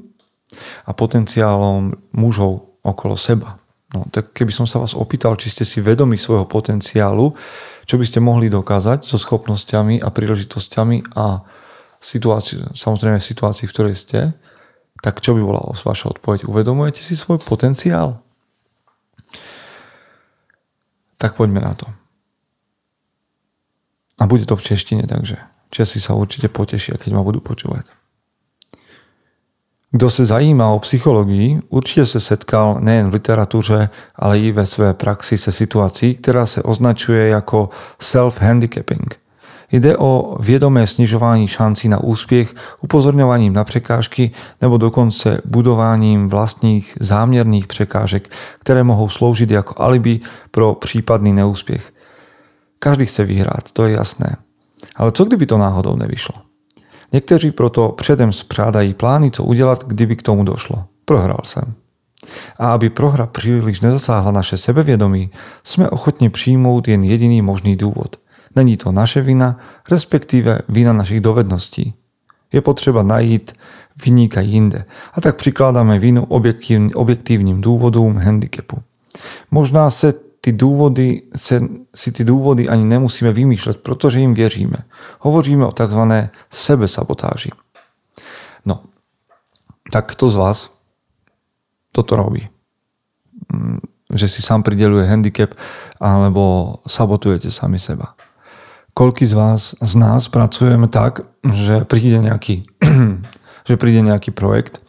a 0.87 0.91
potenciálom 0.95 2.14
mužov 2.14 2.79
okolo 2.87 3.19
seba. 3.19 3.59
No, 3.95 4.07
tak 4.11 4.35
keby 4.35 4.50
som 4.50 4.67
sa 4.67 4.83
vás 4.83 4.99
opýtal, 4.99 5.38
či 5.38 5.55
ste 5.55 5.62
si 5.62 5.79
vedomi 5.79 6.19
svojho 6.19 6.50
potenciálu, 6.50 7.31
čo 7.87 7.95
by 7.95 8.05
ste 8.07 8.19
mohli 8.19 8.50
dokázať 8.50 9.07
so 9.07 9.19
schopnosťami 9.19 10.03
a 10.03 10.11
príležitosťami 10.11 11.14
a 11.14 11.47
situáciu, 12.03 12.75
samozrejme 12.75 13.23
v 13.23 13.29
situácii, 13.31 13.64
v 13.71 13.75
ktorej 13.75 13.97
ste, 13.97 14.21
tak 14.99 15.23
čo 15.23 15.37
by 15.38 15.43
bola 15.47 15.62
vaša 15.62 16.11
odpoveď? 16.17 16.49
Uvedomujete 16.49 17.07
si 17.07 17.14
svoj 17.14 17.38
potenciál? 17.38 18.19
Tak 21.21 21.38
poďme 21.38 21.62
na 21.62 21.73
to. 21.79 21.87
A 24.21 24.26
bude 24.26 24.47
to 24.47 24.56
v 24.56 24.62
češtine, 24.62 25.06
takže 25.06 25.37
Česi 25.75 25.99
sa 25.99 26.14
určite 26.14 26.47
potešia, 26.47 26.94
keď 26.94 27.18
ma 27.18 27.26
budú 27.26 27.42
počúvať. 27.42 27.90
Kdo 29.90 30.11
se 30.11 30.26
zajímá 30.26 30.71
o 30.71 30.78
psychologii, 30.78 31.62
určitě 31.68 32.06
se 32.06 32.21
setkal 32.21 32.78
nejen 32.80 33.11
v 33.11 33.14
literatuře, 33.14 33.90
ale 34.14 34.38
i 34.38 34.52
ve 34.52 34.66
své 34.66 34.94
praxi 34.94 35.38
se 35.38 35.52
situací, 35.52 36.14
která 36.14 36.47
se 36.47 36.62
označuje 36.62 37.28
jako 37.28 37.71
self-handicapping. 37.99 39.14
Jde 39.73 39.97
o 39.97 40.37
vědomé 40.40 40.87
snižování 40.87 41.49
šancí 41.49 41.88
na 41.88 41.99
úspěch, 41.99 42.54
upozorňováním 42.83 43.52
na 43.52 43.64
překážky 43.64 44.30
nebo 44.62 44.78
dokonce 44.78 45.40
budováním 45.44 46.28
vlastních 46.28 46.99
záměrných 47.00 47.66
překážek, 47.66 48.30
které 48.61 48.83
mohou 48.83 49.09
sloužit 49.09 49.50
jako 49.50 49.75
alibi 49.83 50.21
pro 50.50 50.75
případný 50.75 51.33
neúspěch. 51.33 51.93
Každý 52.85 53.07
chce 53.07 53.25
vyhrát, 53.25 53.73
to 53.73 53.85
je 53.85 53.93
jasné. 53.97 54.37
Ale 54.97 55.12
co 55.12 55.25
kdyby 55.25 55.47
to 55.47 55.59
náhodou 55.59 55.97
nevyšlo? 55.97 56.35
Někteří 57.12 57.50
proto 57.50 57.88
předem 57.88 58.33
spřádají 58.33 58.95
plány, 58.95 59.31
co 59.31 59.45
udělat, 59.45 59.85
kdyby 59.87 60.17
k 60.17 60.23
tomu 60.23 60.45
došlo. 60.45 60.85
Prohral 61.05 61.38
jsem. 61.45 61.75
A 62.59 62.73
aby 62.73 62.91
prohra 62.91 63.26
příliš 63.26 63.81
nezasáhla 63.81 64.33
naše 64.33 64.57
sebevědomí, 64.57 65.31
jsme 65.64 65.91
ochotni 65.91 66.31
přijmout 66.31 66.88
jen 66.88 67.05
jediný 67.05 67.43
možný 67.43 67.76
důvod. 67.76 68.17
Není 68.57 68.76
to 68.76 68.93
naše 68.93 69.21
vina, 69.21 69.57
respektíve 69.91 70.59
vina 70.69 70.93
našich 70.93 71.21
dovedností. 71.21 71.95
Je 72.53 72.61
potřeba 72.61 73.03
najít 73.03 73.53
vyníka 74.05 74.41
jinde. 74.41 74.85
A 75.12 75.21
tak 75.21 75.37
přikladáme 75.37 75.99
vinu 75.99 76.25
objektívnym, 76.25 76.91
objektívnym 76.95 77.61
dôvodom 77.61 78.19
handicapu. 78.19 78.76
Možná 79.50 79.91
se 79.91 80.24
ty 80.44 80.52
důvody, 80.52 81.22
se, 81.36 81.60
si 81.94 82.12
ty 82.12 82.24
důvody 82.24 82.68
ani 82.68 82.84
nemusíme 82.84 83.32
vymýšlet, 83.32 83.80
protože 83.80 84.20
jim 84.20 84.34
věříme. 84.34 84.76
Hovoříme 85.20 85.66
o 85.66 85.72
takzvané 85.72 86.30
sebesabotáži. 86.50 87.50
No, 88.64 88.84
tak 89.92 90.12
kto 90.12 90.30
z 90.30 90.36
vás 90.36 90.58
toto 91.92 92.16
robí? 92.16 92.48
Mm, 93.52 93.80
že 94.12 94.28
si 94.28 94.42
sám 94.44 94.62
prideluje 94.62 95.08
handicap 95.08 95.56
alebo 95.96 96.76
sabotujete 96.84 97.48
sami 97.48 97.80
seba. 97.80 98.12
Koľký 98.92 99.24
z 99.24 99.32
vás, 99.32 99.72
z 99.80 99.94
nás 99.96 100.28
pracujeme 100.28 100.92
tak, 100.92 101.24
že 101.40 101.88
príde 101.88 102.20
nejaký, 102.20 102.68
že 103.68 103.80
príde 103.80 104.04
nejaký 104.04 104.28
projekt 104.36 104.84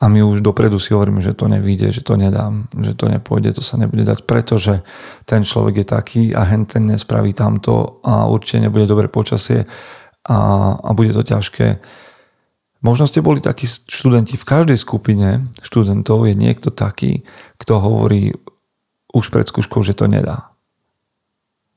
a 0.00 0.08
my 0.08 0.24
už 0.24 0.40
dopredu 0.40 0.80
si 0.80 0.96
hovoríme, 0.96 1.20
že 1.20 1.36
to 1.36 1.44
nevíde, 1.44 1.92
že 1.92 2.00
to 2.00 2.16
nedám, 2.16 2.72
že 2.72 2.96
to 2.96 3.12
nepôjde, 3.12 3.60
to 3.60 3.62
sa 3.62 3.76
nebude 3.76 4.08
dať, 4.08 4.24
pretože 4.24 4.80
ten 5.28 5.44
človek 5.44 5.84
je 5.84 5.86
taký 5.86 6.22
a 6.32 6.48
hen 6.48 6.64
ten 6.64 6.88
nespraví 6.88 7.36
tamto 7.36 8.00
a 8.00 8.24
určite 8.24 8.64
nebude 8.64 8.88
dobre 8.88 9.12
počasie 9.12 9.68
a, 10.24 10.38
a 10.80 10.90
bude 10.96 11.12
to 11.12 11.20
ťažké. 11.20 11.84
Možno 12.80 13.04
ste 13.04 13.20
boli 13.20 13.44
takí 13.44 13.68
študenti. 13.68 14.40
V 14.40 14.48
každej 14.48 14.80
skupine 14.80 15.52
študentov 15.60 16.24
je 16.24 16.32
niekto 16.32 16.72
taký, 16.72 17.28
kto 17.60 17.76
hovorí 17.76 18.32
už 19.12 19.28
pred 19.28 19.44
skúškou, 19.44 19.84
že 19.84 19.92
to 19.92 20.08
nedá. 20.08 20.56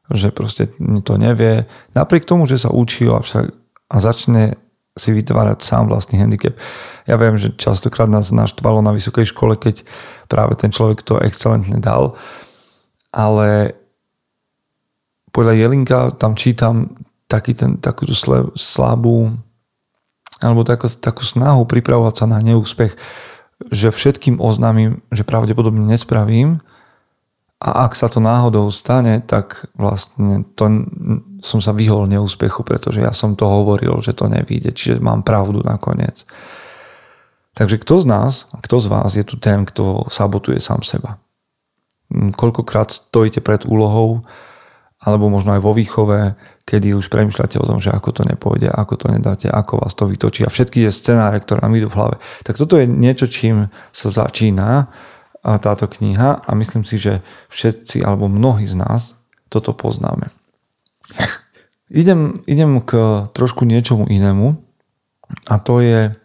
Že 0.07 0.31
proste 0.31 0.71
to 1.03 1.19
nevie. 1.19 1.67
Napriek 1.91 2.23
tomu, 2.23 2.47
že 2.47 2.55
sa 2.55 2.71
učil 2.71 3.11
a, 3.11 3.19
však, 3.19 3.51
a 3.91 3.95
začne 3.99 4.55
si 4.93 5.09
vytvárať 5.09 5.65
sám 5.65 5.89
vlastný 5.89 6.21
handicap. 6.21 6.53
Ja 7.09 7.17
viem, 7.17 7.33
že 7.41 7.49
častokrát 7.57 8.05
nás 8.05 8.29
naštvalo 8.29 8.85
na 8.85 8.93
vysokej 8.93 9.33
škole, 9.33 9.57
keď 9.57 9.81
práve 10.29 10.53
ten 10.53 10.69
človek 10.69 11.01
to 11.01 11.17
excelentne 11.17 11.81
dal, 11.81 12.13
ale 13.09 13.73
podľa 15.33 15.53
Jelinka 15.57 15.99
tam 16.21 16.37
čítam 16.37 16.93
taký 17.25 17.57
ten, 17.57 17.81
takúto 17.81 18.13
slabú 18.53 19.33
alebo 20.45 20.61
takú, 20.61 20.85
takú 20.85 21.25
snahu 21.25 21.65
pripravovať 21.65 22.13
sa 22.13 22.25
na 22.29 22.37
neúspech, 22.45 22.93
že 23.73 23.89
všetkým 23.89 24.37
oznámim, 24.37 25.01
že 25.09 25.25
pravdepodobne 25.25 25.81
nespravím 25.89 26.61
a 27.63 27.87
ak 27.87 27.95
sa 27.95 28.11
to 28.11 28.19
náhodou 28.19 28.67
stane, 28.75 29.23
tak 29.23 29.71
vlastne 29.79 30.43
to, 30.59 30.83
som 31.39 31.63
sa 31.63 31.71
vyhol 31.71 32.11
neúspechu, 32.11 32.59
pretože 32.67 32.99
ja 32.99 33.15
som 33.15 33.39
to 33.39 33.47
hovoril, 33.47 34.03
že 34.03 34.11
to 34.11 34.27
nevíde, 34.27 34.75
čiže 34.75 34.99
mám 34.99 35.23
pravdu 35.23 35.63
nakoniec. 35.63 36.27
Takže 37.55 37.79
kto 37.79 38.03
z 38.03 38.05
nás, 38.11 38.33
kto 38.51 38.83
z 38.83 38.87
vás 38.91 39.15
je 39.15 39.23
tu 39.23 39.39
ten, 39.39 39.63
kto 39.63 40.11
sabotuje 40.11 40.59
sám 40.59 40.83
seba? 40.83 41.23
Hm, 42.11 42.35
koľkokrát 42.35 42.91
stojíte 42.91 43.39
pred 43.39 43.63
úlohou, 43.63 44.27
alebo 44.99 45.31
možno 45.31 45.55
aj 45.55 45.61
vo 45.63 45.71
výchove, 45.71 46.35
kedy 46.67 46.95
už 46.95 47.07
premyšľate 47.07 47.59
o 47.59 47.67
tom, 47.67 47.79
že 47.79 47.91
ako 47.91 48.11
to 48.11 48.23
nepôjde, 48.27 48.71
ako 48.71 48.95
to 48.99 49.07
nedáte, 49.11 49.47
ako 49.51 49.83
vás 49.83 49.95
to 49.95 50.07
vytočí 50.07 50.43
a 50.43 50.51
všetky 50.51 50.83
tie 50.83 50.91
scenáre, 50.91 51.39
ktoré 51.43 51.63
nám 51.63 51.75
idú 51.75 51.87
v 51.91 51.97
hlave. 51.99 52.15
Tak 52.43 52.55
toto 52.55 52.75
je 52.75 52.87
niečo, 52.87 53.27
čím 53.27 53.67
sa 53.91 54.07
začína 54.11 54.87
táto 55.43 55.91
kniha 55.91 56.47
a 56.47 56.51
myslím 56.55 56.87
si, 56.87 56.95
že 56.95 57.19
všetci 57.51 57.99
alebo 57.99 58.31
mnohí 58.31 58.63
z 58.63 58.79
nás 58.79 59.19
toto 59.51 59.75
poznáme. 59.75 60.31
Idem, 61.93 62.41
idem 62.47 62.79
k 62.81 63.27
trošku 63.35 63.67
niečomu 63.67 64.07
inému 64.07 64.55
a 65.51 65.55
to 65.59 65.83
je 65.83 66.15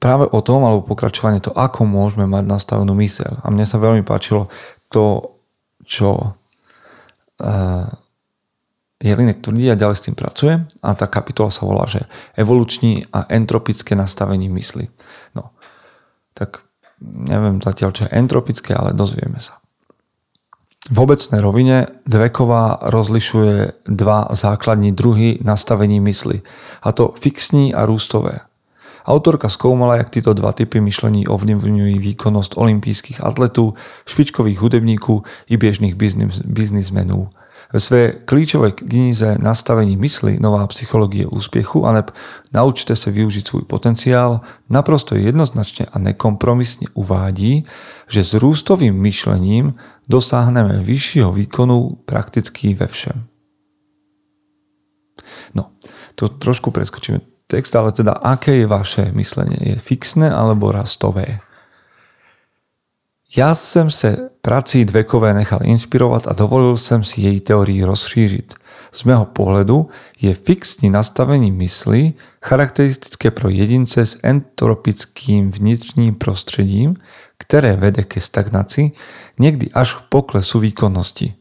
práve 0.00 0.24
o 0.32 0.40
tom, 0.40 0.64
alebo 0.64 0.88
pokračovanie 0.88 1.44
to, 1.44 1.52
ako 1.52 1.84
môžeme 1.84 2.24
mať 2.24 2.48
nastavenú 2.48 2.96
myseľ. 2.96 3.44
A 3.44 3.46
mne 3.52 3.68
sa 3.68 3.76
veľmi 3.76 4.00
páčilo 4.00 4.48
to, 4.88 5.36
čo 5.84 6.40
uh, 7.44 7.86
Jelinek 9.00 9.40
tvrdí 9.40 9.68
a 9.72 9.80
ďalej 9.80 9.96
s 9.96 10.04
tým 10.08 10.16
pracuje 10.16 10.60
a 10.84 10.88
tá 10.92 11.08
kapitola 11.08 11.48
sa 11.48 11.64
volá, 11.64 11.88
že 11.88 12.04
evoluční 12.36 13.08
a 13.12 13.24
entropické 13.32 13.96
nastavenie 13.96 14.52
mysli. 14.52 14.92
No, 15.32 15.56
tak 16.36 16.64
neviem 17.04 17.58
zatiaľ, 17.60 17.90
čo 17.96 18.04
je 18.06 18.14
entropické, 18.14 18.76
ale 18.76 18.92
dozvieme 18.92 19.40
sa. 19.40 19.60
V 20.90 20.98
obecnej 20.98 21.38
rovine 21.44 21.86
Dveková 22.08 22.82
rozlišuje 22.88 23.86
dva 23.86 24.32
základní 24.32 24.92
druhy 24.92 25.38
nastavení 25.44 26.00
mysli, 26.00 26.42
a 26.82 26.92
to 26.92 27.14
fixní 27.14 27.74
a 27.74 27.86
rústové. 27.86 28.40
Autorka 29.06 29.48
skúmala, 29.48 29.96
jak 29.96 30.10
títo 30.10 30.34
dva 30.36 30.52
typy 30.52 30.80
myšlení 30.80 31.24
ovlivňujú 31.24 31.96
výkonnosť 32.00 32.56
olympijských 32.56 33.24
atletů, 33.24 33.74
špičkových 34.06 34.60
hudebníků 34.60 35.24
i 35.48 35.56
biznis, 35.56 36.40
biznismenů. 36.44 37.28
Ve 37.72 37.80
své 37.80 38.12
klíčové 38.12 38.70
knize 38.70 39.38
Nastavení 39.40 39.96
mysli 39.96 40.38
Nová 40.40 40.66
psychologie 40.66 41.26
úspěchu 41.26 41.86
aneb 41.86 42.10
Naučte 42.52 42.96
se 42.96 43.10
využiť 43.10 43.48
svůj 43.48 43.62
potenciál 43.62 44.40
naprosto 44.70 45.14
jednoznačne 45.14 45.86
a 45.92 45.98
nekompromisne 45.98 46.90
uvádí, 46.94 47.64
že 48.10 48.24
s 48.24 48.34
rústovým 48.34 48.94
myšlením 48.94 49.74
dosáhneme 50.08 50.82
vyššího 50.82 51.32
výkonu 51.32 52.02
prakticky 52.04 52.74
ve 52.74 52.86
všem. 52.86 53.22
No, 55.54 55.70
to 56.14 56.28
trošku 56.28 56.70
preskočíme 56.70 57.20
text, 57.46 57.76
ale 57.76 57.92
teda 57.92 58.12
aké 58.12 58.56
je 58.56 58.66
vaše 58.66 59.14
myslenie? 59.14 59.58
Je 59.60 59.76
fixné 59.78 60.30
alebo 60.30 60.74
rastové? 60.74 61.38
Já 63.36 63.54
jsem 63.54 63.90
se 63.90 64.30
prací 64.42 64.84
Dvekové 64.84 65.34
nechal 65.34 65.58
inspirovat 65.62 66.26
a 66.26 66.32
dovolil 66.32 66.76
jsem 66.76 67.04
si 67.04 67.20
její 67.20 67.40
teorii 67.40 67.84
rozšířit. 67.84 68.54
Z 68.92 69.04
mého 69.04 69.24
pohledu 69.24 69.88
je 70.20 70.34
fixní 70.34 70.90
nastavení 70.90 71.52
mysli 71.52 72.12
charakteristické 72.42 73.30
pro 73.30 73.48
jedince 73.48 74.06
s 74.06 74.18
entropickým 74.22 75.50
vnitřním 75.50 76.14
prostředím, 76.14 76.96
které 77.38 77.76
vede 77.76 78.02
ke 78.02 78.20
stagnaci, 78.20 78.92
někdy 79.38 79.70
až 79.70 79.94
k 79.94 80.00
poklesu 80.00 80.58
výkonnosti. 80.60 81.34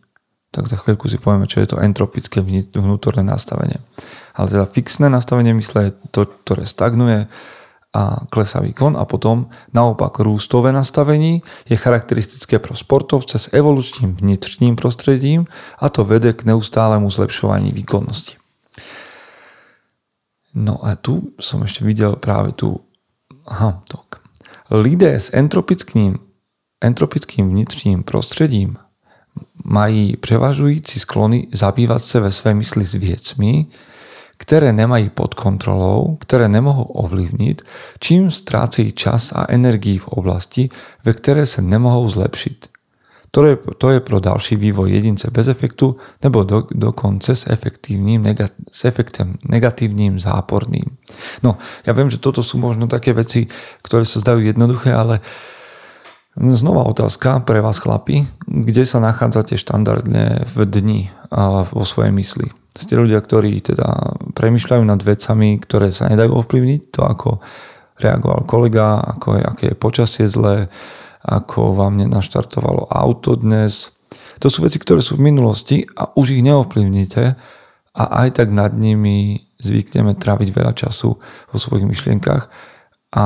Tak 0.50 0.66
za 0.66 0.82
chvíľku 0.82 1.06
si 1.06 1.22
povieme, 1.22 1.46
čo 1.46 1.62
je 1.62 1.70
to 1.70 1.78
entropické 1.78 2.42
vnútorné 2.74 3.22
nastavenie. 3.22 3.78
Ale 4.34 4.50
teda 4.50 4.66
fixné 4.66 5.06
nastavenie 5.06 5.54
mysle 5.54 5.90
je 5.90 5.92
to, 6.10 6.26
ktoré 6.26 6.66
stagnuje, 6.66 7.30
a 7.94 8.18
klesá 8.30 8.60
výkon 8.60 8.98
a 8.98 9.06
potom 9.06 9.50
naopak 9.74 10.20
růstové 10.20 10.74
nastavení 10.74 11.42
je 11.70 11.78
charakteristické 11.78 12.60
pro 12.60 12.76
sportovce 12.76 13.40
s 13.40 13.50
evolučním 13.54 14.16
vnitřním 14.16 14.76
prostředím 14.76 15.46
a 15.80 15.90
to 15.90 16.06
vede 16.06 16.34
k 16.34 16.44
neustálému 16.44 17.12
zlepšování 17.12 17.72
výkonnosti. 17.72 18.36
No 20.56 20.86
a 20.86 20.98
tu 20.98 21.38
som 21.38 21.62
ešte 21.62 21.86
videl 21.86 22.18
práve 22.18 22.52
tu 22.58 22.82
aha, 23.46 23.86
tak. 23.86 24.22
Lidé 24.74 25.14
s 25.20 25.30
entropickým, 25.34 26.18
entropickým 26.82 27.50
vnitřním 27.50 28.04
prostředím 28.04 28.78
mají 29.64 30.18
převažující 30.18 31.00
sklony 31.00 31.48
zabývat 31.52 32.04
se 32.04 32.20
ve 32.20 32.32
své 32.32 32.54
mysli 32.54 32.86
s 32.86 32.94
věcmi, 32.94 33.66
ktoré 34.40 34.72
nemají 34.72 35.12
pod 35.12 35.36
kontrolou, 35.36 36.16
ktoré 36.24 36.48
nemohou 36.48 36.88
ovlivniť, 37.04 37.62
čím 38.00 38.32
strácají 38.32 38.96
čas 38.96 39.36
a 39.36 39.52
energii 39.52 40.00
v 40.00 40.08
oblasti, 40.16 40.64
ve 41.04 41.14
které 41.14 41.46
se 41.46 41.62
nemohou 41.62 42.10
zlepšiť. 42.10 42.80
To 43.32 43.46
je, 43.46 43.58
to 43.78 43.90
je 43.90 44.00
pro 44.00 44.18
další 44.20 44.56
vývoj 44.56 44.90
jedince 44.92 45.30
bez 45.32 45.48
efektu 45.48 45.98
nebo 46.24 46.44
do, 46.44 46.66
dokonce 46.72 47.36
s, 47.36 47.46
efektívnym, 47.46 48.24
negat, 48.24 48.52
s 48.72 48.86
efektem 48.90 49.38
negatívnym, 49.46 50.18
záporným. 50.18 50.98
No, 51.46 51.62
ja 51.86 51.94
viem, 51.94 52.10
že 52.10 52.18
toto 52.18 52.42
sú 52.42 52.58
možno 52.58 52.90
také 52.90 53.14
veci, 53.14 53.46
ktoré 53.86 54.02
sa 54.02 54.18
zdajú 54.18 54.42
jednoduché, 54.42 54.90
ale 54.98 55.22
znova 56.34 56.90
otázka 56.90 57.46
pre 57.46 57.62
vás 57.62 57.78
chlapi, 57.78 58.26
kde 58.50 58.82
sa 58.90 58.98
nachádzate 58.98 59.62
štandardne 59.62 60.50
v 60.50 60.58
dni 60.66 61.02
a 61.30 61.70
vo 61.70 61.86
svojej 61.86 62.10
mysli 62.10 62.50
ste 62.80 62.96
ľudia, 62.96 63.20
ktorí 63.20 63.60
teda 63.60 64.20
premyšľajú 64.34 64.84
nad 64.88 65.02
vecami, 65.04 65.60
ktoré 65.60 65.92
sa 65.92 66.08
nedajú 66.08 66.32
ovplyvniť, 66.40 66.82
to 66.96 67.02
ako 67.04 67.30
reagoval 68.00 68.48
kolega, 68.48 69.04
ako 69.04 69.36
je, 69.36 69.42
aké 69.44 69.66
je 69.72 69.76
počasie 69.76 70.26
zlé, 70.26 70.72
ako 71.20 71.76
vám 71.76 72.00
nenaštartovalo 72.00 72.88
auto 72.88 73.36
dnes. 73.36 73.92
To 74.40 74.48
sú 74.48 74.64
veci, 74.64 74.80
ktoré 74.80 75.04
sú 75.04 75.20
v 75.20 75.28
minulosti 75.28 75.84
a 76.00 76.08
už 76.16 76.40
ich 76.40 76.44
neovplyvníte 76.48 77.36
a 78.00 78.04
aj 78.24 78.40
tak 78.40 78.56
nad 78.56 78.72
nimi 78.72 79.44
zvykneme 79.60 80.16
tráviť 80.16 80.50
veľa 80.56 80.72
času 80.72 81.20
vo 81.20 81.58
svojich 81.60 81.84
myšlienkach 81.84 82.48
a 83.12 83.26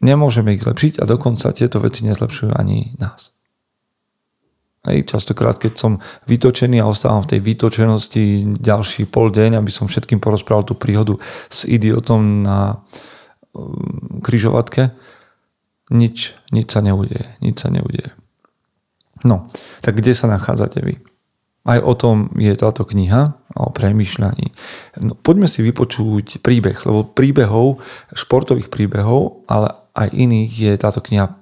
nemôžeme 0.00 0.56
ich 0.56 0.64
zlepšiť 0.64 1.04
a 1.04 1.04
dokonca 1.04 1.52
tieto 1.52 1.84
veci 1.84 2.08
nezlepšujú 2.08 2.56
ani 2.56 2.96
nás. 2.96 3.35
Hej, 4.86 5.10
častokrát, 5.10 5.58
keď 5.58 5.72
som 5.74 5.92
vytočený 6.30 6.78
a 6.78 6.86
ostávam 6.86 7.26
v 7.26 7.36
tej 7.36 7.40
vytočenosti 7.42 8.54
ďalší 8.62 9.10
pol 9.10 9.34
deň, 9.34 9.58
aby 9.58 9.70
som 9.74 9.90
všetkým 9.90 10.22
porozprával 10.22 10.62
tú 10.62 10.78
príhodu 10.78 11.18
s 11.50 11.66
idiotom 11.66 12.46
na 12.46 12.78
um, 13.50 14.22
kryžovatke, 14.22 14.94
nič, 15.90 16.38
nič 16.54 16.66
sa 16.70 16.82
neudeje. 16.82 17.26
Nič 17.42 17.62
sa 17.62 17.68
neudeje. 17.70 18.14
No, 19.26 19.50
tak 19.82 19.98
kde 19.98 20.14
sa 20.14 20.30
nachádzate 20.30 20.82
vy? 20.82 21.02
Aj 21.66 21.82
o 21.82 21.98
tom 21.98 22.30
je 22.38 22.54
táto 22.54 22.86
kniha, 22.86 23.34
o 23.58 23.74
premýšľaní. 23.74 24.54
No, 25.02 25.18
poďme 25.18 25.50
si 25.50 25.66
vypočuť 25.66 26.38
príbeh, 26.38 26.78
lebo 26.86 27.02
príbehov, 27.02 27.82
športových 28.14 28.70
príbehov, 28.70 29.42
ale 29.50 29.74
aj 29.98 30.14
iných 30.14 30.52
je 30.54 30.72
táto 30.78 31.02
kniha 31.02 31.34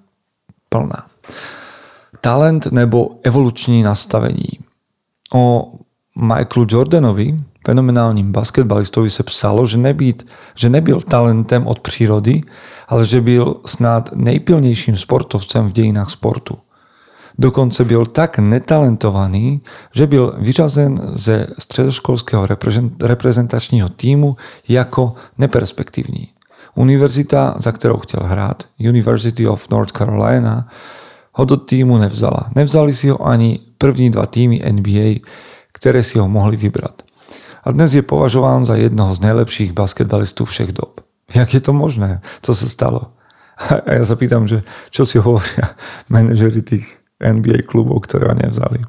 plná. 0.72 1.12
Talent 2.25 2.66
nebo 2.66 3.11
evoluční 3.23 3.83
nastavení. 3.83 4.49
O 5.35 5.73
Michaelu 6.16 6.66
Jordanovi, 6.71 7.37
fenomenálním 7.66 8.33
basketbalistovi, 8.33 9.11
se 9.11 9.23
psalo, 9.23 9.66
že, 9.66 9.78
nebýt, 9.78 10.26
že 10.54 10.71
nebyl 10.71 11.00
talentem 11.00 11.66
od 11.66 11.81
přírody, 11.81 12.43
ale 12.88 13.07
že 13.07 13.21
byl 13.21 13.61
snad 13.66 14.11
nejpilnějším 14.14 14.97
sportovcem 14.97 15.69
v 15.69 15.73
dějinách 15.73 16.11
sportu. 16.11 16.59
Dokonce 17.38 17.85
byl 17.85 18.07
tak 18.07 18.38
netalentovaný, 18.38 19.61
že 19.95 20.07
byl 20.07 20.35
vyřazen 20.38 21.00
ze 21.12 21.47
středoškolského 21.59 22.49
reprezentačního 23.00 23.88
týmu 23.88 24.37
jako 24.69 25.14
neperspektivní. 25.38 26.28
Univerzita, 26.75 27.54
za 27.59 27.73
kterou 27.73 27.97
chtěl 27.97 28.21
hrát, 28.25 28.62
University 28.78 29.49
of 29.49 29.69
North 29.71 29.93
Carolina, 29.99 30.69
ho 31.35 31.45
do 31.45 31.57
týmu 31.57 31.99
nevzala. 31.99 32.50
Nevzali 32.55 32.95
si 32.95 33.09
ho 33.09 33.19
ani 33.26 33.59
první 33.79 34.11
dva 34.11 34.26
týmy 34.26 34.62
NBA, 34.73 35.26
které 35.73 36.03
si 36.03 36.19
ho 36.19 36.29
mohli 36.29 36.57
vybrat. 36.57 37.03
A 37.64 37.73
dnes 37.73 37.95
je 37.95 38.03
považován 38.03 38.67
za 38.67 38.76
jednoho 38.76 39.14
z 39.14 39.21
nejlepších 39.21 39.73
basketbalistů 39.73 40.45
všech 40.45 40.73
dob. 40.73 41.00
Jak 41.35 41.55
je 41.55 41.61
to 41.61 41.73
možné? 41.73 42.21
Co 42.43 42.55
se 42.55 42.69
stalo? 42.69 43.03
A 43.87 44.03
ja 44.03 44.05
sa 44.05 44.19
pýtam, 44.19 44.50
že 44.50 44.67
čo 44.91 45.07
si 45.07 45.23
hovoria 45.23 45.79
manažeri 46.12 46.59
tých 46.62 46.87
NBA 47.23 47.62
klubov, 47.71 48.03
ktoré 48.03 48.26
ho 48.26 48.35
nevzali. 48.35 48.83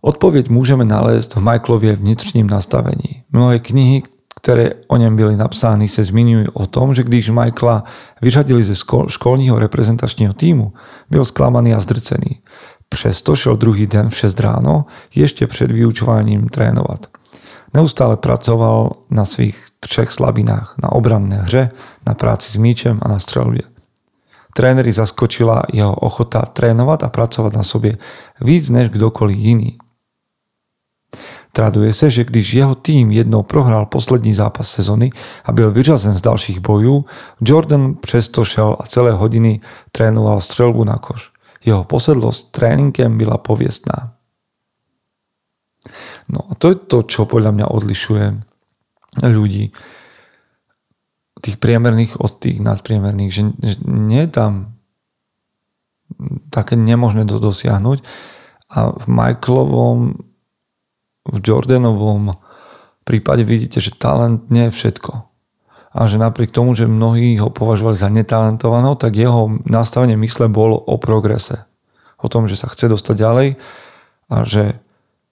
Odpověď 0.00 0.48
můžeme 0.48 0.84
nalézt 0.84 1.34
v 1.34 1.42
Michaelově 1.42 1.96
vnitřním 1.96 2.46
nastavení. 2.46 3.26
Mnohé 3.32 3.58
knihy, 3.58 4.02
které 4.38 4.70
o 4.88 4.96
něm 4.96 5.16
byly 5.16 5.36
napsány, 5.36 5.88
se 5.88 6.04
zmiňují 6.04 6.46
o 6.52 6.66
tom, 6.66 6.94
že 6.94 7.02
když 7.02 7.30
Michaela 7.30 7.84
vyřadili 8.22 8.64
ze 8.64 8.74
školního 9.08 9.58
reprezentačního 9.58 10.32
týmu, 10.32 10.72
byl 11.10 11.24
zklamaný 11.24 11.74
a 11.74 11.80
zdrcený. 11.80 12.40
Přesto 12.88 13.36
šel 13.36 13.56
druhý 13.56 13.86
den 13.86 14.08
v 14.08 14.16
6 14.16 14.40
ráno 14.40 14.86
ještě 15.14 15.46
před 15.46 15.72
vyučováním 15.72 16.48
trénovat. 16.48 17.06
Neustále 17.74 18.16
pracoval 18.16 18.90
na 19.10 19.24
svých 19.24 19.66
třech 19.80 20.12
slabinách, 20.12 20.74
na 20.82 20.92
obranné 20.92 21.36
hře, 21.36 21.70
na 22.06 22.14
práci 22.14 22.52
s 22.52 22.56
míčem 22.56 22.98
a 23.02 23.08
na 23.08 23.18
střelbě. 23.18 23.62
Tréneri 24.54 24.92
zaskočila 24.92 25.62
jeho 25.72 25.94
ochota 25.94 26.42
trénovať 26.42 27.02
a 27.02 27.08
pracovať 27.08 27.52
na 27.52 27.62
sobě 27.62 27.98
víc 28.40 28.70
než 28.70 28.88
kdokoliv 28.88 29.36
jiný. 29.36 29.78
Traduje 31.58 31.90
se, 31.90 32.06
že 32.10 32.24
když 32.24 32.54
jeho 32.54 32.74
tým 32.74 33.10
jednou 33.10 33.42
prohrál 33.42 33.86
poslední 33.86 34.30
zápas 34.34 34.70
sezony 34.70 35.10
a 35.44 35.52
byl 35.52 35.74
vyřazen 35.74 36.14
z 36.14 36.20
dalších 36.20 36.60
bojů, 36.62 37.04
Jordan 37.40 37.94
přesto 37.94 38.44
šel 38.44 38.76
a 38.78 38.86
celé 38.86 39.12
hodiny 39.12 39.60
trénoval 39.92 40.40
střelbu 40.40 40.84
na 40.84 41.02
koš. 41.02 41.34
Jeho 41.64 41.84
posedlosť 41.84 42.50
tréninkem 42.50 43.18
byla 43.18 43.42
poviestná. 43.42 44.14
No 46.30 46.46
a 46.46 46.54
to 46.54 46.68
je 46.68 46.74
to, 46.78 47.02
čo 47.02 47.26
podľa 47.26 47.50
mňa 47.50 47.66
odlišuje 47.74 48.24
ľudí 49.26 49.74
tých 51.42 51.58
priemerných 51.58 52.22
od 52.22 52.38
tých 52.38 52.62
nadpriemerných, 52.62 53.32
že, 53.34 53.42
nie 53.82 54.22
je 54.22 54.30
tam 54.30 54.78
také 56.54 56.78
nemožné 56.78 57.26
to 57.26 57.42
dosiahnuť 57.42 57.98
a 58.70 58.94
v 58.94 59.04
Michaelovom 59.10 60.27
v 61.28 61.38
Jordanovom 61.44 62.32
prípade 63.04 63.44
vidíte, 63.44 63.80
že 63.80 63.96
talent 63.96 64.52
nie 64.52 64.68
je 64.68 64.76
všetko. 64.76 65.12
A 65.96 66.04
že 66.04 66.20
napriek 66.20 66.52
tomu, 66.52 66.76
že 66.76 66.84
mnohí 66.84 67.40
ho 67.40 67.48
považovali 67.48 67.96
za 67.96 68.12
netalentovaného, 68.12 69.00
tak 69.00 69.16
jeho 69.16 69.56
nastavenie 69.64 70.20
mysle 70.20 70.52
bolo 70.52 70.76
o 70.76 71.00
progrese. 71.00 71.64
O 72.20 72.28
tom, 72.28 72.44
že 72.44 72.60
sa 72.60 72.68
chce 72.68 72.92
dostať 72.92 73.16
ďalej 73.16 73.48
a 74.28 74.36
že 74.44 74.76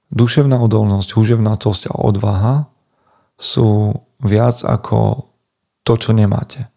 duševná 0.09 0.57
odolnosť, 0.65 1.13
húževnatosť 1.13 1.93
a 1.93 1.99
odvaha 2.01 2.55
sú 3.37 3.93
viac 4.25 4.65
ako 4.65 5.29
to, 5.85 5.95
čo 6.01 6.17
nemáte. 6.17 6.73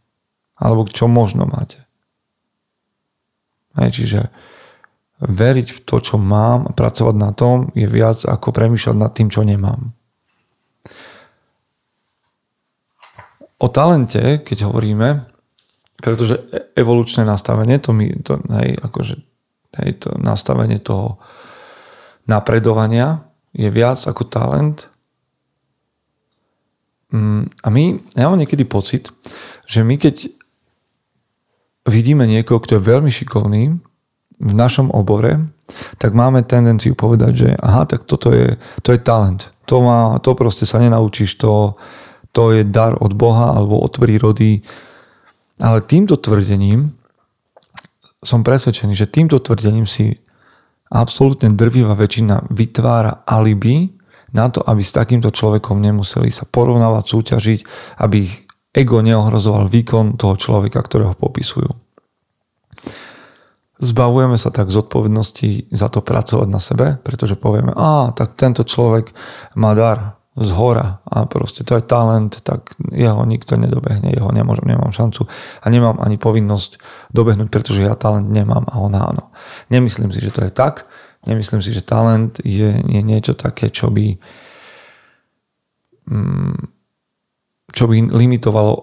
Alebo 0.59 0.83
čo 0.91 1.07
možno 1.07 1.47
máte. 1.47 1.79
Hej, 3.79 4.03
čiže 4.03 4.19
veriť 5.19 5.67
v 5.75 5.79
to, 5.83 5.99
čo 5.99 6.15
mám 6.15 6.67
a 6.67 6.71
pracovať 6.71 7.15
na 7.19 7.35
tom 7.35 7.67
je 7.75 7.83
viac 7.87 8.23
ako 8.23 8.55
premýšľať 8.55 8.95
nad 8.95 9.11
tým, 9.11 9.27
čo 9.27 9.43
nemám. 9.43 9.91
O 13.59 13.67
talente, 13.67 14.39
keď 14.39 14.71
hovoríme, 14.71 15.27
pretože 15.99 16.39
e- 16.39 16.71
evolučné 16.79 17.27
nastavenie, 17.27 17.75
to, 17.83 17.91
mi, 17.91 18.15
to, 18.23 18.39
hej, 18.55 18.79
akože, 18.79 19.15
hej, 19.83 19.89
to 19.99 20.15
nastavenie 20.15 20.79
toho 20.79 21.19
napredovania 22.23 23.27
je 23.51 23.67
viac 23.67 23.99
ako 24.07 24.23
talent. 24.31 24.87
Mm, 27.11 27.51
a 27.51 27.67
my, 27.67 27.83
ja 28.15 28.31
mám 28.31 28.39
niekedy 28.39 28.63
pocit, 28.63 29.11
že 29.67 29.83
my 29.83 29.99
keď 29.99 30.31
vidíme 31.83 32.23
niekoho, 32.23 32.63
kto 32.63 32.79
je 32.79 32.87
veľmi 32.87 33.11
šikovný, 33.11 33.88
v 34.39 34.53
našom 34.55 34.87
obore, 34.95 35.51
tak 35.99 36.15
máme 36.15 36.47
tendenciu 36.47 36.95
povedať, 36.95 37.31
že 37.35 37.49
aha, 37.59 37.85
tak 37.85 38.07
toto 38.07 38.31
je, 38.31 38.55
to 38.81 38.95
je 38.95 38.99
talent. 38.99 39.51
To, 39.67 39.83
má, 39.83 40.17
to 40.23 40.33
proste 40.33 40.65
sa 40.65 40.81
nenaučíš, 40.81 41.37
to, 41.37 41.77
to 42.31 42.55
je 42.55 42.63
dar 42.65 42.97
od 42.97 43.13
Boha 43.13 43.53
alebo 43.53 43.77
od 43.77 43.93
prírody. 43.99 44.65
Ale 45.59 45.83
týmto 45.83 46.17
tvrdením 46.17 46.95
som 48.23 48.43
presvedčený, 48.43 48.95
že 48.95 49.11
týmto 49.11 49.39
tvrdením 49.39 49.85
si 49.85 50.17
absolútne 50.89 51.53
drvivá 51.53 51.93
väčšina 51.93 52.49
vytvára 52.49 53.23
alibi 53.27 53.93
na 54.33 54.49
to, 54.49 54.61
aby 54.65 54.81
s 54.81 54.95
takýmto 54.95 55.29
človekom 55.29 55.77
nemuseli 55.77 56.33
sa 56.33 56.45
porovnávať, 56.49 57.03
súťažiť, 57.05 57.59
aby 58.01 58.15
ich 58.25 58.35
ego 58.73 59.01
neohrozoval 59.01 59.69
výkon 59.69 60.17
toho 60.17 60.37
človeka, 60.37 60.81
ktorého 60.81 61.17
popisujú. 61.17 61.69
Zbavujeme 63.79 64.35
sa 64.35 64.51
tak 64.51 64.75
zodpovednosti 64.75 65.71
za 65.71 65.87
to 65.87 66.03
pracovať 66.03 66.47
na 66.51 66.59
sebe, 66.59 66.99
pretože 66.99 67.39
povieme, 67.39 67.71
a 67.71 68.11
tak 68.11 68.35
tento 68.35 68.67
človek 68.67 69.15
má 69.55 69.71
dar 69.71 70.19
z 70.39 70.51
hora 70.55 71.03
a 71.03 71.27
proste 71.27 71.67
to 71.67 71.75
je 71.75 71.83
talent, 71.83 72.43
tak 72.43 72.75
jeho 72.91 73.23
nikto 73.27 73.59
nedobehne, 73.59 74.11
jeho 74.11 74.31
nemôžem, 74.31 74.71
nemám 74.71 74.91
šancu 74.91 75.27
a 75.63 75.65
nemám 75.67 75.99
ani 75.99 76.15
povinnosť 76.15 76.79
dobehnúť, 77.11 77.47
pretože 77.51 77.83
ja 77.83 77.95
talent 77.95 78.31
nemám 78.31 78.63
a 78.67 78.79
on 78.79 78.95
áno. 78.95 79.31
Nemyslím 79.67 80.15
si, 80.15 80.23
že 80.23 80.31
to 80.31 80.43
je 80.47 80.51
tak. 80.51 80.87
Nemyslím 81.27 81.59
si, 81.59 81.75
že 81.75 81.83
talent 81.83 82.39
je, 82.43 82.71
je 82.71 83.01
niečo 83.03 83.35
také, 83.35 83.67
čo 83.67 83.91
by 83.91 84.15
mm, 86.07 86.79
čo 87.69 87.83
by 87.85 88.11
limitovalo 88.11 88.73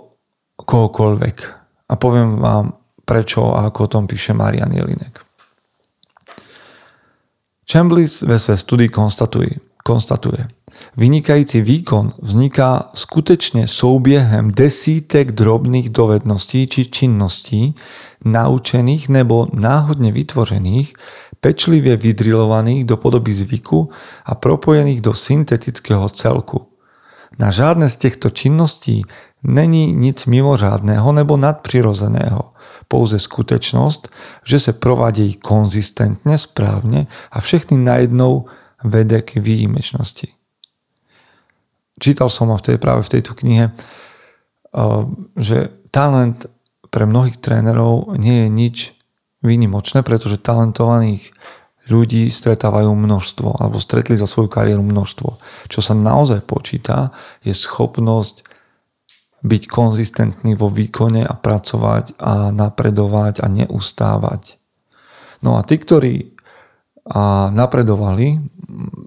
kohokoľvek. 0.56 1.36
A 1.90 1.94
poviem 1.96 2.38
vám 2.38 2.85
prečo 3.06 3.54
a 3.54 3.70
ako 3.70 3.84
o 3.84 3.86
tom 3.86 4.04
píše 4.10 4.34
Marian 4.34 4.74
Jelinek. 4.74 5.22
Chamblis 7.72 8.22
ve 8.22 8.38
své 8.38 8.56
studii 8.56 8.88
konstatuje, 8.88 9.50
konstatuje, 9.84 10.46
vynikající 10.96 11.60
výkon 11.60 12.12
vzniká 12.22 12.90
skutečne 12.94 13.68
souběhem 13.68 14.50
desítek 14.50 15.32
drobných 15.32 15.90
dovedností 15.90 16.66
či 16.66 16.86
činností, 16.86 17.74
naučených 18.24 19.08
nebo 19.08 19.46
náhodne 19.52 20.12
vytvořených, 20.12 20.94
pečlivě 21.40 21.96
vydrilovaných 21.96 22.84
do 22.84 22.96
podoby 22.96 23.34
zvyku 23.34 23.90
a 24.24 24.34
propojených 24.34 25.00
do 25.00 25.14
syntetického 25.14 26.08
celku. 26.08 26.66
Na 27.38 27.50
žádné 27.50 27.90
z 27.90 27.96
těchto 27.96 28.30
činností 28.30 29.02
není 29.42 29.92
nic 29.92 30.26
mimořádného 30.26 31.12
nebo 31.12 31.36
nadprirozeného 31.36 32.55
pouze 32.86 33.18
skutečnosť, 33.18 34.08
že 34.46 34.58
sa 34.62 34.72
provádejí 34.72 35.42
konzistentne, 35.42 36.38
správne 36.38 37.10
a 37.34 37.38
všechny 37.42 37.78
najednou 37.78 38.46
vede 38.86 39.22
k 39.26 39.42
výjimečnosti. 39.42 40.30
Čítal 41.96 42.28
som 42.28 42.52
v 42.54 42.62
tej, 42.62 42.76
práve 42.76 43.02
v 43.02 43.12
tejto 43.18 43.32
knihe, 43.34 43.72
že 45.34 45.72
talent 45.88 46.44
pre 46.92 47.08
mnohých 47.08 47.40
trénerov 47.40 48.14
nie 48.20 48.44
je 48.44 48.48
nič 48.52 48.76
výnimočné, 49.40 50.04
pretože 50.04 50.40
talentovaných 50.40 51.32
ľudí 51.86 52.26
stretávajú 52.28 52.92
množstvo, 52.92 53.62
alebo 53.62 53.78
stretli 53.78 54.18
za 54.18 54.26
svoju 54.26 54.50
kariéru 54.50 54.82
množstvo. 54.82 55.28
Čo 55.70 55.80
sa 55.80 55.94
naozaj 55.94 56.42
počíta, 56.42 57.14
je 57.46 57.54
schopnosť 57.54 58.42
byť 59.46 59.62
konzistentný 59.70 60.58
vo 60.58 60.66
výkone 60.66 61.22
a 61.22 61.34
pracovať 61.38 62.18
a 62.18 62.50
napredovať 62.50 63.40
a 63.40 63.46
neustávať. 63.46 64.58
No 65.46 65.54
a 65.54 65.62
tí, 65.62 65.78
ktorí 65.78 66.36
a 67.06 67.54
napredovali, 67.54 68.42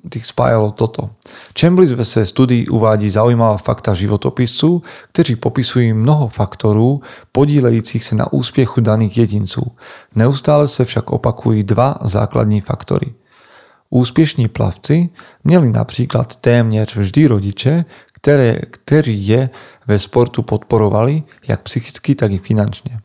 tých 0.07 0.31
spájalo 0.31 0.71
toto. 0.71 1.19
Chamblis 1.51 1.91
v 1.91 1.99
studii 1.99 2.71
uvádí 2.71 3.11
zaujímavá 3.11 3.59
fakta 3.59 3.91
životopisu, 3.91 4.79
ktorí 5.11 5.35
popisujú 5.35 5.91
mnoho 5.91 6.31
faktorov 6.31 7.03
podílejúcich 7.35 7.99
sa 7.99 8.23
na 8.23 8.25
úspiechu 8.31 8.79
daných 8.79 9.27
jedincov. 9.27 9.75
Neustále 10.15 10.71
sa 10.71 10.87
však 10.87 11.11
opakujú 11.11 11.67
dva 11.67 11.99
základní 12.07 12.63
faktory. 12.63 13.19
Úspiešní 13.89 14.47
plavci 14.53 15.11
mieli 15.43 15.73
napríklad 15.73 16.39
témner 16.39 16.87
vždy 16.87 17.25
rodiče, 17.25 17.89
ktoré, 18.19 18.67
ktorí 18.67 19.15
je 19.15 19.41
ve 19.87 19.97
sportu 19.99 20.43
podporovali, 20.43 21.23
jak 21.47 21.63
psychicky, 21.63 22.15
tak 22.15 22.35
i 22.35 22.39
finančne. 22.39 22.99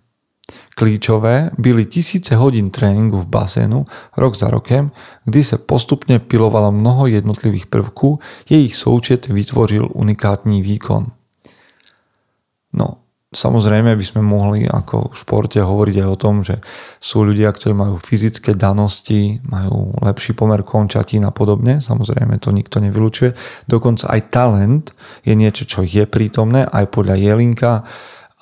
Klíčové 0.74 1.50
byli 1.59 1.87
tisíce 1.87 2.37
hodín 2.37 2.70
tréningu 2.70 3.22
v 3.22 3.31
bazénu 3.31 3.87
rok 4.16 4.35
za 4.37 4.50
rokem, 4.50 4.90
kdy 5.24 5.40
sa 5.44 5.57
postupne 5.57 6.18
pilovalo 6.18 6.74
mnoho 6.74 7.07
jednotlivých 7.07 7.66
prvků, 7.66 8.18
jejich 8.50 8.77
součet 8.77 9.27
vytvoril 9.31 9.88
unikátní 9.94 10.62
výkon. 10.62 11.07
No, 12.72 13.03
samozrejme 13.35 13.99
by 13.99 14.05
sme 14.07 14.23
mohli 14.23 14.64
ako 14.64 15.11
v 15.11 15.16
športe 15.18 15.59
hovoriť 15.59 15.97
aj 16.01 16.09
o 16.09 16.16
tom, 16.16 16.40
že 16.40 16.62
sú 17.03 17.27
ľudia, 17.27 17.51
ktorí 17.51 17.75
majú 17.75 17.99
fyzické 17.99 18.55
danosti, 18.55 19.42
majú 19.44 19.92
lepší 20.01 20.33
pomer 20.33 20.62
končatín 20.62 21.27
a 21.27 21.35
podobne. 21.35 21.83
Samozrejme 21.83 22.38
to 22.38 22.55
nikto 22.55 22.79
nevylučuje. 22.79 23.35
Dokonca 23.66 24.09
aj 24.09 24.20
talent 24.31 24.85
je 25.27 25.35
niečo, 25.35 25.66
čo 25.66 25.83
je 25.83 26.07
prítomné 26.07 26.64
aj 26.64 26.94
podľa 26.94 27.18
Jelinka 27.18 27.83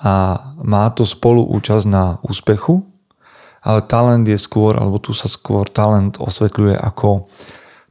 a 0.03 0.13
má 0.61 0.85
to 0.93 1.03
spolu 1.03 1.41
účasť 1.43 1.85
na 1.89 2.21
úspechu, 2.23 2.85
ale 3.63 3.79
talent 3.87 4.27
je 4.27 4.35
skôr, 4.35 4.75
alebo 4.75 4.99
tu 4.99 5.15
sa 5.15 5.31
skôr 5.31 5.71
talent 5.71 6.19
osvetľuje 6.19 6.75
ako 6.75 7.31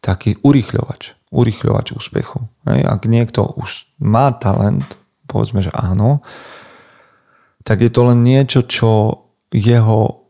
taký 0.04 0.36
urychľovač, 0.44 1.32
urychľovač 1.32 1.96
úspechu. 1.96 2.44
Ak 2.68 3.08
niekto 3.08 3.56
už 3.56 3.88
má 4.04 4.28
talent, 4.36 5.00
povedzme, 5.24 5.64
že 5.64 5.72
áno, 5.72 6.20
tak 7.62 7.82
je 7.82 7.90
to 7.90 8.10
len 8.10 8.22
niečo, 8.26 8.66
čo 8.66 8.90
jeho 9.50 10.22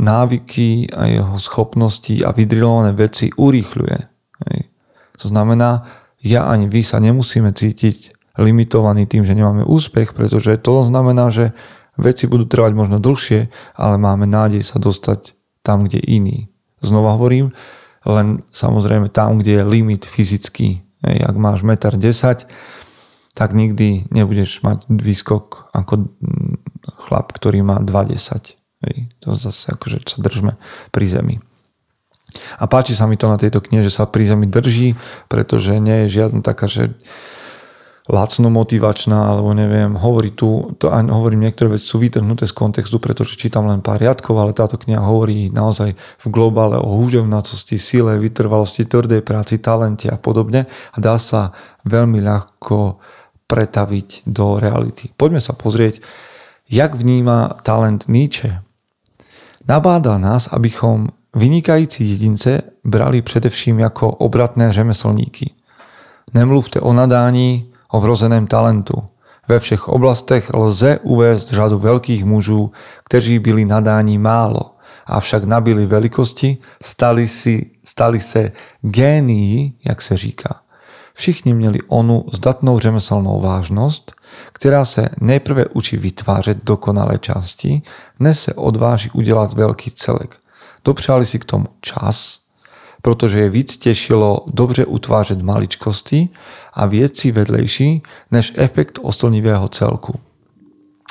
návyky 0.00 0.88
a 0.92 1.06
jeho 1.08 1.36
schopnosti 1.36 2.24
a 2.24 2.32
vydrilované 2.32 2.96
veci 2.96 3.28
urýchľuje. 3.28 3.98
To 5.22 5.26
znamená, 5.28 5.86
ja 6.24 6.48
ani 6.48 6.66
vy 6.66 6.82
sa 6.82 6.98
nemusíme 6.98 7.52
cítiť 7.52 8.16
limitovaní 8.40 9.04
tým, 9.04 9.22
že 9.28 9.36
nemáme 9.36 9.62
úspech, 9.62 10.16
pretože 10.16 10.56
to 10.58 10.82
znamená, 10.88 11.28
že 11.28 11.52
veci 12.00 12.24
budú 12.24 12.48
trvať 12.48 12.72
možno 12.72 12.96
dlhšie, 12.98 13.52
ale 13.76 14.00
máme 14.00 14.24
nádej 14.24 14.64
sa 14.64 14.80
dostať 14.80 15.36
tam, 15.60 15.84
kde 15.84 16.00
iný. 16.00 16.48
Znova 16.80 17.14
hovorím, 17.14 17.52
len 18.02 18.42
samozrejme 18.50 19.12
tam, 19.12 19.38
kde 19.38 19.62
je 19.62 19.68
limit 19.68 20.08
fyzický. 20.08 20.82
Hej, 21.06 21.18
ak 21.22 21.36
máš 21.38 21.62
1,10 21.62 21.98
m, 21.98 22.50
tak 23.32 23.56
nikdy 23.56 24.08
nebudeš 24.12 24.60
mať 24.60 24.88
výskok 24.88 25.72
ako 25.72 26.12
chlap, 27.00 27.32
ktorý 27.32 27.64
má 27.64 27.80
2,10 27.80 28.60
Hej, 28.82 29.14
to 29.22 29.30
zase 29.38 29.70
akože 29.70 30.02
sa 30.10 30.18
držme 30.18 30.58
pri 30.90 31.06
zemi. 31.06 31.36
A 32.58 32.66
páči 32.66 32.98
sa 32.98 33.06
mi 33.06 33.14
to 33.14 33.30
na 33.30 33.38
tejto 33.38 33.62
knihe, 33.62 33.86
že 33.86 33.94
sa 33.94 34.10
pri 34.10 34.26
zemi 34.26 34.50
drží, 34.50 34.98
pretože 35.30 35.78
nie 35.78 36.06
je 36.06 36.18
žiadna 36.18 36.42
taká, 36.42 36.66
že 36.66 36.90
lacno 38.10 38.50
motivačná, 38.50 39.30
alebo 39.30 39.54
neviem, 39.54 39.94
hovorí 39.94 40.34
tu, 40.34 40.74
to 40.82 40.90
aj 40.90 41.06
hovorím, 41.06 41.46
niektoré 41.46 41.78
veci 41.78 41.86
sú 41.86 42.02
vytrhnuté 42.02 42.50
z 42.50 42.54
kontextu, 42.56 42.98
pretože 42.98 43.38
čítam 43.38 43.70
len 43.70 43.78
pár 43.78 44.02
riadkov, 44.02 44.34
ale 44.34 44.58
táto 44.58 44.74
kniha 44.74 44.98
hovorí 44.98 45.54
naozaj 45.54 45.94
v 45.94 46.26
globále 46.26 46.82
o 46.82 46.98
húževnacosti, 46.98 47.78
sile, 47.78 48.18
vytrvalosti, 48.18 48.90
tvrdej 48.90 49.22
práci, 49.22 49.62
talente 49.62 50.10
a 50.10 50.18
podobne 50.18 50.66
a 50.66 50.96
dá 50.98 51.14
sa 51.14 51.54
veľmi 51.86 52.18
ľahko 52.18 52.98
pretaviť 53.46 54.26
do 54.26 54.58
reality. 54.58 55.10
Poďme 55.16 55.40
sa 55.40 55.52
pozrieť, 55.52 56.00
jak 56.68 56.94
vníma 56.94 57.60
talent 57.62 58.08
Nietzsche. 58.08 58.62
Nabáda 59.68 60.18
nás, 60.18 60.46
abychom 60.46 61.08
vynikající 61.34 62.10
jedince 62.10 62.62
brali 62.84 63.22
především 63.22 63.78
jako 63.78 64.10
obratné 64.10 64.72
řemeslníky. 64.72 65.50
Nemluvte 66.34 66.80
o 66.80 66.92
nadání, 66.92 67.72
o 67.88 68.00
vrozeném 68.00 68.46
talentu. 68.46 69.02
Ve 69.48 69.60
všech 69.60 69.88
oblastech 69.88 70.50
lze 70.54 70.98
uvést 71.02 71.50
řadu 71.50 71.78
veľkých 71.78 72.24
mužů, 72.24 72.72
kteří 73.04 73.38
byli 73.38 73.64
nadání 73.64 74.18
málo, 74.18 74.76
avšak 75.06 75.44
nabili 75.44 75.86
velikosti, 75.86 76.58
stali, 76.82 77.28
si, 77.28 77.70
stali 77.84 78.20
se 78.20 78.52
génií, 78.82 79.78
jak 79.84 80.02
se 80.02 80.16
říká. 80.16 80.61
Všichni 81.14 81.54
měli 81.54 81.78
onu 81.88 82.24
zdatnou 82.32 82.78
řemeslnou 82.78 83.40
vážnost, 83.40 84.12
která 84.52 84.84
se 84.84 85.08
nejprve 85.20 85.66
učí 85.66 85.96
vytvářet 85.96 86.64
dokonalé 86.64 87.18
části, 87.18 87.82
než 88.20 88.38
se 88.38 88.54
odváží 88.54 89.10
udělat 89.10 89.52
velký 89.52 89.90
celek. 89.90 90.36
Dopřáli 90.84 91.26
si 91.26 91.38
k 91.38 91.44
tomu 91.44 91.66
čas, 91.80 92.40
protože 93.02 93.40
je 93.40 93.50
víc 93.50 93.76
těšilo 93.76 94.44
dobře 94.46 94.86
utvářet 94.86 95.42
maličkosti 95.42 96.28
a 96.72 96.86
věci 96.86 97.32
vedlejší 97.32 98.02
než 98.30 98.52
efekt 98.56 98.98
oslnivého 99.02 99.68
celku. 99.68 100.14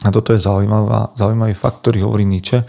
A 0.06 0.12
toto 0.12 0.34
je 0.34 0.40
zaujímavá, 0.40 1.14
zaujímavý 1.16 1.54
fakt, 1.54 1.86
ktorý 1.86 2.02
hovorí 2.02 2.26
Nietzsche. 2.26 2.66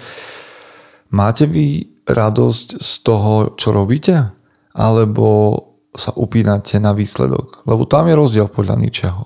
Máte 1.16 1.49
vy 1.49 1.88
radosť 2.05 2.77
z 2.77 2.92
toho, 3.01 3.57
čo 3.57 3.73
robíte? 3.73 4.29
Alebo 4.77 5.57
sa 5.93 6.11
upínate 6.17 6.81
na 6.81 6.97
výsledok? 6.97 7.69
Lebo 7.69 7.85
tam 7.85 8.09
je 8.09 8.15
rozdiel 8.17 8.49
podľa 8.49 8.77
ničeho. 8.81 9.23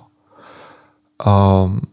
Um, 1.23 1.87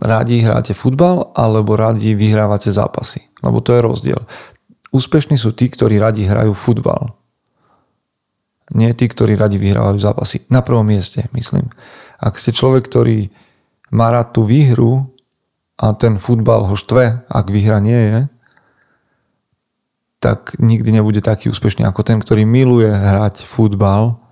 rádi 0.00 0.40
hráte 0.40 0.76
futbal 0.76 1.32
alebo 1.34 1.74
rádi 1.74 2.14
vyhrávate 2.14 2.70
zápasy. 2.70 3.26
Lebo 3.42 3.60
to 3.64 3.74
je 3.74 3.80
rozdiel. 3.82 4.20
Úspešní 4.92 5.40
sú 5.40 5.56
tí, 5.56 5.72
ktorí 5.72 5.96
radi 5.96 6.28
hrajú 6.28 6.52
futbal. 6.52 7.16
Nie 8.72 8.92
tí, 8.96 9.08
ktorí 9.08 9.36
radi 9.36 9.56
vyhrávajú 9.56 9.98
zápasy. 10.00 10.44
Na 10.48 10.60
prvom 10.60 10.84
mieste, 10.84 11.26
myslím. 11.32 11.68
Ak 12.20 12.38
ste 12.38 12.54
človek, 12.54 12.88
ktorý 12.88 13.28
má 13.92 14.12
rád 14.12 14.32
tú 14.32 14.46
výhru 14.46 15.12
a 15.76 15.92
ten 15.92 16.16
futbal 16.16 16.68
ho 16.68 16.76
štve, 16.76 17.28
ak 17.28 17.46
výhra 17.52 17.82
nie 17.82 17.98
je, 17.98 18.18
tak 20.22 20.54
nikdy 20.62 20.94
nebude 20.94 21.18
taký 21.18 21.50
úspešný 21.50 21.82
ako 21.82 22.06
ten, 22.06 22.22
ktorý 22.22 22.46
miluje 22.46 22.86
hrať 22.86 23.42
futbal 23.42 24.22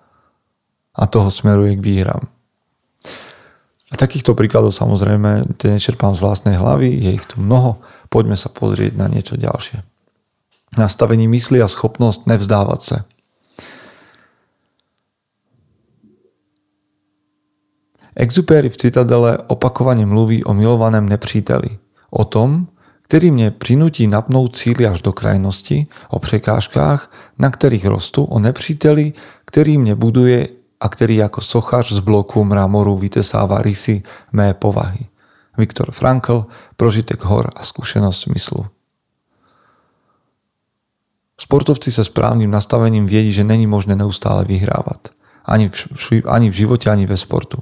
a 0.95 1.03
toho 1.11 1.35
smeruje 1.35 1.75
k 1.75 1.83
výhram. 1.83 2.31
A 3.91 3.99
takýchto 3.99 4.39
príkladov 4.39 4.71
samozrejme 4.71 5.59
nečerpám 5.59 6.15
z 6.15 6.23
vlastnej 6.23 6.55
hlavy, 6.55 6.95
je 6.95 7.11
ich 7.19 7.27
tu 7.27 7.43
mnoho. 7.43 7.83
Poďme 8.07 8.39
sa 8.39 8.47
pozrieť 8.47 8.95
na 8.95 9.11
niečo 9.11 9.35
ďalšie 9.35 9.91
nastavení 10.79 11.29
mysli 11.29 11.63
a 11.63 11.69
schopnost 11.69 12.27
nevzdávat 12.27 12.83
se. 12.83 13.05
Exupéry 18.17 18.69
v 18.69 18.77
Citadele 18.77 19.39
opakovaně 19.39 20.07
mluví 20.07 20.45
o 20.45 20.55
milovaném 20.55 21.09
nepříteli. 21.09 21.79
O 22.11 22.25
tom, 22.25 22.67
který 23.11 23.31
mě 23.31 23.51
přinutí 23.51 24.07
napnout 24.07 24.55
cíly 24.57 24.87
až 24.87 25.03
do 25.03 25.11
krajnosti, 25.13 25.87
o 26.15 26.19
překážkách, 26.23 27.11
na 27.39 27.51
kterých 27.51 27.87
rostu, 27.91 28.25
o 28.25 28.39
nepříteli, 28.39 29.13
který 29.45 29.79
mě 29.79 29.95
buduje 29.95 30.49
a 30.81 30.89
který 30.89 31.17
jako 31.17 31.41
sochař 31.41 31.93
z 31.93 31.99
bloku 31.99 32.45
mramoru 32.45 32.95
vytesává 32.97 33.63
rysy 33.63 34.03
mé 34.33 34.55
povahy. 34.55 35.11
Viktor 35.59 35.91
Frankl, 35.91 36.47
Prožitek 36.77 37.19
hor 37.27 37.51
a 37.51 37.67
skúsenosť 37.67 38.31
smyslu. 38.31 38.71
Sportovci 41.35 41.91
sa 41.91 42.07
správnym 42.07 42.47
nastavením 42.47 43.11
viedi, 43.11 43.35
že 43.35 43.43
není 43.43 43.67
možné 43.67 43.99
neustále 43.99 44.47
vyhrávať. 44.47 45.11
Ani 45.51 45.67
v, 45.67 46.23
ani 46.31 46.47
v 46.47 46.55
živote, 46.63 46.87
ani 46.87 47.11
ve 47.11 47.19
sportu. 47.19 47.59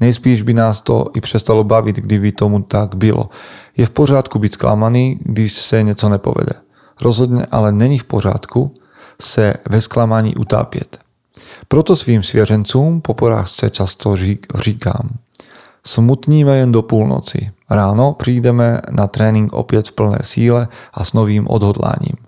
Nejspíš 0.00 0.42
by 0.42 0.54
nás 0.54 0.80
to 0.80 1.06
i 1.14 1.20
přestalo 1.20 1.64
bavit, 1.64 1.96
kdyby 1.96 2.32
tomu 2.32 2.62
tak 2.62 2.94
bylo. 2.94 3.28
Je 3.76 3.86
v 3.86 3.90
pořádku 3.90 4.38
byť 4.38 4.52
sklamaný, 4.52 5.18
když 5.20 5.52
se 5.52 5.82
něco 5.82 6.08
nepovede. 6.08 6.52
Rozhodne 7.00 7.46
ale 7.50 7.72
není 7.72 7.98
v 7.98 8.04
pořádku 8.04 8.74
se 9.20 9.54
ve 9.68 9.80
sklamaní 9.80 10.36
utápět. 10.36 10.98
Proto 11.68 11.96
svým 11.96 12.22
svěřencům 12.22 13.00
po 13.00 13.14
porážce 13.14 13.70
často 13.70 14.16
říkám. 14.54 15.08
Smutníme 15.84 16.56
jen 16.56 16.72
do 16.72 16.82
púlnoci. 16.82 17.50
Ráno 17.70 18.14
prídeme 18.14 18.82
na 18.90 19.06
tréning 19.06 19.50
opäť 19.50 19.90
v 19.90 19.94
plné 19.94 20.20
síle 20.22 20.70
a 20.94 21.00
s 21.04 21.14
novým 21.14 21.46
odhodláním. 21.50 22.18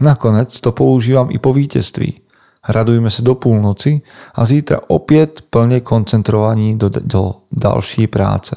Nakoniec 0.00 0.50
to 0.60 0.72
používam 0.72 1.30
i 1.30 1.38
po 1.38 1.54
víťazství. 1.54 2.23
Radujme 2.64 3.12
sa 3.12 3.20
do 3.20 3.36
púlnoci 3.36 4.00
a 4.32 4.48
zítra 4.48 4.80
opäť 4.88 5.44
plne 5.44 5.84
koncentrovaní 5.84 6.80
do, 6.80 6.88
do 6.88 7.44
ďalšej 7.52 8.06
práce. 8.08 8.56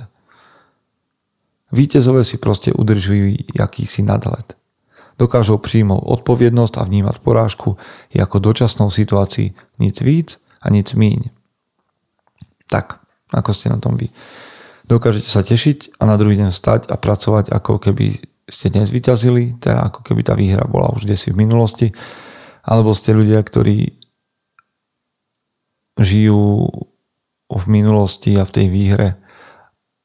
Víťazové 1.75 2.23
si 2.23 2.39
proste 2.39 2.71
udržujú 2.71 3.51
jakýsi 3.51 4.07
nadhled. 4.07 4.55
Dokážu 5.19 5.59
príjmať 5.59 5.99
odpovednosť 5.99 6.73
a 6.79 6.87
vnímať 6.87 7.19
porážku 7.19 7.75
ako 8.15 8.37
dočasnou 8.39 8.87
situácií 8.87 9.51
nic 9.81 9.97
víc 9.99 10.39
a 10.63 10.71
nic 10.71 10.87
míň. 10.93 11.33
Tak, 12.71 13.01
ako 13.33 13.51
ste 13.51 13.67
na 13.67 13.81
tom 13.81 13.99
vy. 13.99 14.07
Dokážete 14.87 15.27
sa 15.27 15.43
tešiť 15.43 15.99
a 15.99 16.07
na 16.07 16.15
druhý 16.15 16.39
deň 16.39 16.55
stať 16.55 16.87
a 16.87 16.95
pracovať 16.95 17.51
ako 17.51 17.83
keby 17.83 18.23
ste 18.47 18.71
dnes 18.71 18.87
vyťazili, 18.87 19.59
teda 19.59 19.91
ako 19.91 19.99
keby 20.07 20.21
tá 20.23 20.31
výhra 20.31 20.63
bola 20.63 20.95
už 20.95 21.03
desi 21.03 21.35
v 21.35 21.43
minulosti, 21.43 21.91
alebo 22.63 22.95
ste 22.95 23.11
ľudia, 23.11 23.43
ktorí 23.43 23.96
žijú 25.97 26.69
v 27.47 27.63
minulosti 27.67 28.35
a 28.37 28.43
v 28.43 28.53
tej 28.53 28.67
výhre, 28.69 29.17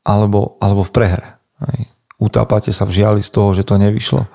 alebo, 0.03 0.59
alebo 0.59 0.83
v 0.83 0.95
prehre. 0.95 1.29
Utápate 2.23 2.71
sa 2.71 2.87
v 2.87 3.03
žiali 3.03 3.21
z 3.23 3.31
toho, 3.31 3.51
že 3.55 3.67
to 3.67 3.79
nevyšlo. 3.79 4.27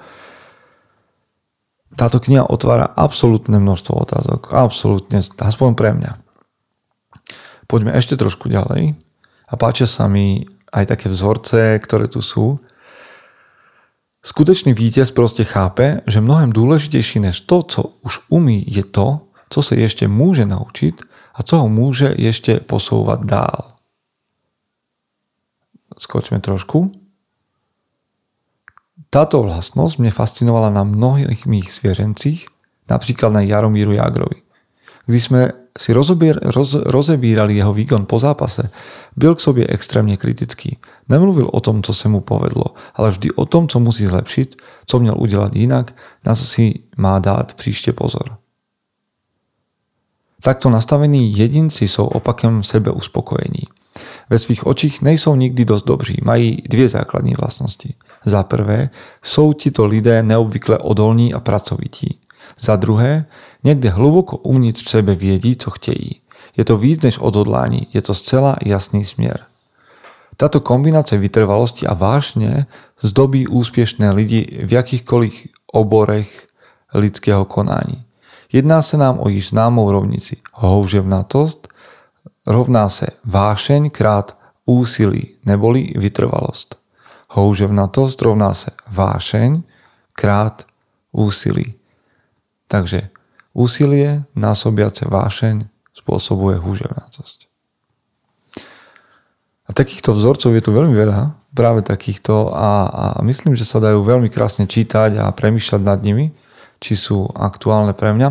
Táto 1.98 2.22
kniha 2.22 2.46
otvára 2.46 2.86
absolútne 2.94 3.58
množstvo 3.58 3.94
otázok. 3.96 4.54
Absolútne, 4.54 5.24
aspoň 5.24 5.70
pre 5.74 5.96
mňa. 5.98 6.12
Poďme 7.66 7.96
ešte 7.96 8.20
trošku 8.20 8.52
ďalej. 8.52 8.94
A 9.48 9.54
páčia 9.56 9.88
sa 9.88 10.06
mi 10.12 10.46
aj 10.76 10.94
také 10.94 11.08
vzorce, 11.08 11.80
ktoré 11.80 12.12
tu 12.12 12.20
sú. 12.20 12.60
Skutečný 14.20 14.76
víťaz 14.76 15.16
proste 15.16 15.48
chápe, 15.48 16.04
že 16.04 16.20
mnohem 16.20 16.52
dôležitejší 16.52 17.24
než 17.24 17.48
to, 17.48 17.64
co 17.64 17.82
už 18.04 18.28
umí, 18.28 18.60
je 18.68 18.84
to, 18.84 19.24
co 19.48 19.60
sa 19.64 19.74
ešte 19.80 20.12
môže 20.12 20.44
naučiť 20.44 21.17
a 21.38 21.40
co 21.46 21.54
ho 21.62 21.68
môže 21.70 22.10
ešte 22.18 22.58
posúvať 22.58 23.20
dál. 23.30 23.78
Skočme 25.98 26.42
trošku. 26.42 26.90
Táto 29.14 29.46
vlastnosť 29.46 30.02
mne 30.02 30.12
fascinovala 30.12 30.74
na 30.74 30.84
mnohých 30.84 31.46
mých 31.46 31.72
zvierencích, 31.78 32.50
napríklad 32.90 33.32
na 33.34 33.42
Jaromíru 33.46 33.94
Jagrovi. 33.94 34.44
Když 35.08 35.24
sme 35.24 35.42
si 35.78 35.94
rozobier, 35.94 36.42
roz, 36.42 36.74
rozebírali 36.74 37.56
jeho 37.56 37.72
výkon 37.74 38.06
po 38.10 38.20
zápase, 38.20 38.70
byl 39.16 39.36
k 39.36 39.40
sobě 39.40 39.68
extrémně 39.70 40.18
kritický. 40.18 40.78
Nemluvil 41.10 41.50
o 41.54 41.60
tom, 41.60 41.84
co 41.84 41.94
se 41.94 42.10
mu 42.10 42.22
povedlo, 42.22 42.66
ale 42.96 43.12
vždy 43.12 43.32
o 43.32 43.46
tom, 43.46 43.68
co 43.68 43.80
musí 43.80 44.06
zlepšiť, 44.06 44.58
co 44.86 45.00
měl 45.00 45.16
udělat 45.18 45.56
jinak, 45.56 45.96
na 46.26 46.36
co 46.36 46.46
si 46.46 46.80
má 46.98 47.20
dát 47.20 47.54
příště 47.54 47.94
pozor. 47.94 48.38
Takto 50.42 50.70
nastavení 50.70 51.38
jedinci 51.38 51.88
jsou 51.88 52.06
opakem 52.06 52.64
sebe 52.64 52.92
uspokojení. 52.92 53.64
Ve 54.30 54.40
svých 54.40 54.68
očích 54.68 55.02
nejsou 55.02 55.36
nikdy 55.36 55.66
dosť 55.66 55.86
dobří, 55.86 56.18
mají 56.24 56.62
dvě 56.70 56.90
základní 56.90 57.34
vlastnosti. 57.34 57.94
Za 58.26 58.44
prvé, 58.44 58.90
jsou 59.24 59.54
tito 59.54 59.86
lidé 59.86 60.24
neobvykle 60.24 60.78
odolní 60.78 61.34
a 61.34 61.40
pracovití. 61.40 62.20
Za 62.60 62.76
druhé, 62.76 63.26
niekde 63.64 63.90
hluboko 63.90 64.38
uvnitř 64.38 64.90
sebe 64.90 65.16
viedí, 65.16 65.56
co 65.56 65.72
chtějí. 65.72 66.22
Je 66.58 66.66
to 66.66 66.78
víc 66.78 67.02
než 67.02 67.18
odhodlání, 67.18 67.88
je 67.94 68.02
to 68.02 68.14
zcela 68.14 68.56
jasný 68.66 69.06
směr. 69.06 69.40
Táto 70.38 70.62
kombinácia 70.62 71.18
vytrvalosti 71.18 71.90
a 71.90 71.98
vášne 71.98 72.70
zdobí 73.02 73.50
úspiešné 73.50 74.14
lidi 74.14 74.46
v 74.70 74.70
jakýchkoľvek 74.70 75.34
oborech 75.74 76.30
lidského 76.94 77.46
konání. 77.46 78.07
Jedná 78.48 78.82
sa 78.82 78.96
nám 78.98 79.20
o 79.20 79.30
již 79.30 79.50
známou 79.50 79.92
rovnici. 79.92 80.40
Houževnatost 80.54 81.68
rovná 82.48 82.90
se 82.90 83.08
vášeň 83.26 83.90
krát 83.90 84.38
úsilí 84.66 85.36
neboli 85.46 85.94
vytrvalost. 85.96 86.80
Houževnatost 87.30 88.22
rovná 88.22 88.54
se 88.54 88.72
vášeň 88.88 89.64
krát 90.14 90.64
úsilí. 91.12 91.76
Takže 92.68 93.10
úsilie 93.54 94.24
násobiace 94.36 95.08
vášeň 95.08 95.68
spôsobuje 95.94 96.58
húževnácosť. 96.58 97.48
A 99.68 99.76
takýchto 99.76 100.16
vzorcov 100.16 100.56
je 100.56 100.64
tu 100.64 100.72
veľmi 100.72 100.96
veľa, 100.96 101.36
práve 101.52 101.84
takýchto 101.84 102.56
a, 102.56 102.70
a 102.88 103.06
myslím, 103.28 103.52
že 103.58 103.68
sa 103.68 103.84
dajú 103.84 104.00
veľmi 104.00 104.32
krásne 104.32 104.64
čítať 104.64 105.20
a 105.20 105.28
premýšľať 105.36 105.82
nad 105.84 106.00
nimi, 106.00 106.32
či 106.78 106.94
sú 106.98 107.30
aktuálne 107.34 107.94
pre 107.98 108.14
mňa. 108.14 108.30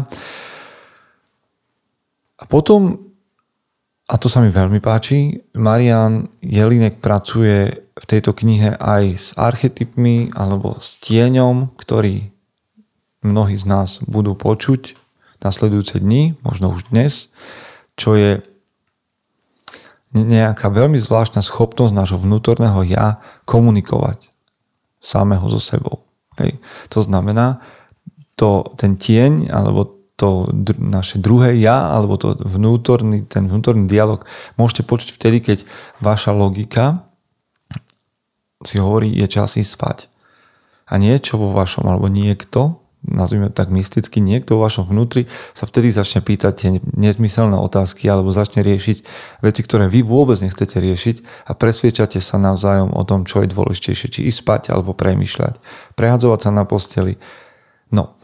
A 2.36 2.44
potom, 2.44 2.98
a 4.06 4.14
to 4.20 4.28
sa 4.28 4.44
mi 4.44 4.52
veľmi 4.52 4.78
páči, 4.78 5.40
Marian 5.56 6.28
Jelinek 6.44 7.00
pracuje 7.00 7.86
v 7.96 8.04
tejto 8.04 8.36
knihe 8.36 8.76
aj 8.76 9.04
s 9.16 9.28
archetypmi 9.40 10.36
alebo 10.36 10.76
s 10.76 11.00
tieňom, 11.00 11.72
ktorý 11.80 12.28
mnohí 13.24 13.56
z 13.56 13.64
nás 13.66 14.04
budú 14.04 14.36
počuť 14.36 14.94
nasledujúce 15.40 16.00
dni, 16.00 16.36
možno 16.44 16.72
už 16.76 16.92
dnes, 16.92 17.32
čo 17.96 18.14
je 18.14 18.44
nejaká 20.12 20.72
veľmi 20.72 20.96
zvláštna 20.96 21.44
schopnosť 21.44 21.92
nášho 21.92 22.18
vnútorného 22.20 22.80
ja 22.88 23.20
komunikovať 23.44 24.32
samého 25.00 25.44
so 25.52 25.60
sebou. 25.60 26.04
Hej. 26.40 26.56
To 26.92 27.04
znamená, 27.04 27.60
to, 28.36 28.68
ten 28.76 29.00
tieň 29.00 29.48
alebo 29.48 29.96
to 30.16 30.48
naše 30.80 31.20
druhé 31.20 31.56
ja 31.60 31.92
alebo 31.92 32.16
to 32.16 32.36
vnútorný, 32.40 33.28
ten 33.28 33.48
vnútorný 33.48 33.84
dialog 33.84 34.24
môžete 34.56 34.84
počuť 34.88 35.12
vtedy, 35.12 35.38
keď 35.44 35.58
vaša 36.00 36.32
logika 36.32 37.04
si 38.64 38.80
hovorí, 38.80 39.12
je 39.12 39.28
čas 39.28 39.60
ísť 39.60 39.72
spať. 39.76 39.98
A 40.88 40.96
niečo 40.96 41.36
vo 41.36 41.52
vašom, 41.52 41.84
alebo 41.84 42.08
niekto 42.08 42.80
nazvime 43.06 43.54
tak 43.54 43.70
mysticky, 43.70 44.18
niekto 44.18 44.58
vo 44.58 44.66
vašom 44.66 44.88
vnútri 44.88 45.30
sa 45.54 45.68
vtedy 45.68 45.94
začne 45.94 46.24
pýtať 46.24 46.52
tie 46.56 46.70
nezmyselné 46.96 47.54
otázky 47.54 48.10
alebo 48.10 48.34
začne 48.34 48.66
riešiť 48.66 48.98
veci, 49.46 49.60
ktoré 49.62 49.86
vy 49.86 50.02
vôbec 50.02 50.40
nechcete 50.42 50.74
riešiť 50.80 51.46
a 51.46 51.54
presviečate 51.54 52.18
sa 52.18 52.40
navzájom 52.40 52.90
o 52.96 53.02
tom, 53.06 53.22
čo 53.22 53.46
je 53.46 53.52
dôležitejšie, 53.52 54.08
či 54.10 54.20
ísť 54.26 54.38
spať 54.42 54.62
alebo 54.74 54.96
premýšľať, 54.96 55.60
prehadzovať 55.94 56.40
sa 56.40 56.50
na 56.50 56.66
posteli. 56.66 57.14
No. 57.92 58.18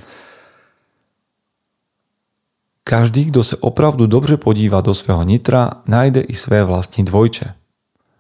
Každý, 2.82 3.30
kto 3.30 3.46
sa 3.46 3.56
opravdu 3.62 4.06
dobře 4.06 4.36
podíva 4.36 4.82
do 4.82 4.94
svého 4.94 5.22
nitra, 5.22 5.86
nájde 5.86 6.20
i 6.20 6.34
své 6.34 6.64
vlastní 6.64 7.04
dvojče. 7.04 7.54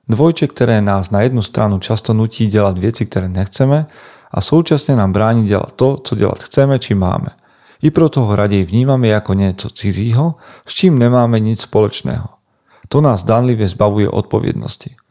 Dvojče, 0.08 0.46
ktoré 0.46 0.82
nás 0.82 1.10
na 1.10 1.22
jednu 1.22 1.42
stranu 1.42 1.78
často 1.78 2.14
nutí 2.14 2.46
delať 2.50 2.76
veci, 2.78 3.02
ktoré 3.06 3.30
nechceme 3.30 3.86
a 4.32 4.38
současne 4.38 4.98
nám 4.98 5.14
bráni 5.14 5.46
delať 5.46 5.72
to, 5.78 5.88
co 6.02 6.12
delať 6.14 6.40
chceme 6.46 6.78
či 6.78 6.94
máme. 6.94 7.34
I 7.82 7.90
proto 7.90 8.22
ho 8.26 8.32
radej 8.34 8.66
vnímame 8.66 9.10
ako 9.10 9.34
niečo 9.34 9.68
cizího, 9.70 10.38
s 10.62 10.72
čím 10.74 10.98
nemáme 10.98 11.42
nič 11.42 11.66
spoločného. 11.66 12.30
To 12.88 13.00
nás 13.00 13.26
danlivě 13.26 13.68
zbavuje 13.68 14.08
odpovednosti. 14.08 15.01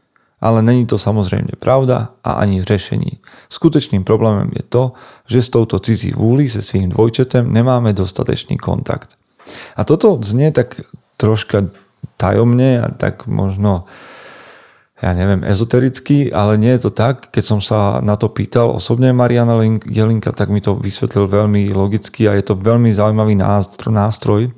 Ale 0.42 0.58
není 0.58 0.90
to 0.90 0.98
samozrejme 0.98 1.54
pravda 1.62 2.18
a 2.26 2.42
ani 2.42 2.66
řešení. 2.66 3.22
Skutečným 3.46 4.02
problémem 4.02 4.50
je 4.58 4.64
to, 4.66 4.92
že 5.30 5.46
s 5.46 5.48
touto 5.54 5.78
cizí 5.78 6.10
vúli 6.10 6.50
se 6.50 6.62
svým 6.62 6.90
dvojčetem 6.90 7.46
nemáme 7.46 7.94
dostatečný 7.94 8.58
kontakt. 8.58 9.14
A 9.78 9.86
toto 9.86 10.18
znie 10.18 10.50
tak 10.50 10.82
troška 11.14 11.70
tajomne 12.18 12.82
a 12.82 12.90
tak 12.90 13.30
možno 13.30 13.86
ja 15.02 15.18
neviem, 15.18 15.42
ezotericky, 15.42 16.30
ale 16.30 16.54
nie 16.54 16.70
je 16.78 16.86
to 16.86 16.90
tak. 16.94 17.34
Keď 17.34 17.42
som 17.42 17.58
sa 17.58 17.98
na 17.98 18.14
to 18.14 18.30
pýtal 18.30 18.70
osobne 18.70 19.10
Mariana 19.10 19.58
Jelinka, 19.90 20.30
tak 20.30 20.46
mi 20.46 20.62
to 20.62 20.78
vysvetlil 20.78 21.26
veľmi 21.26 21.74
logicky 21.74 22.30
a 22.30 22.38
je 22.38 22.46
to 22.46 22.54
veľmi 22.54 22.94
zaujímavý 22.94 23.34
nástroj 23.90 24.54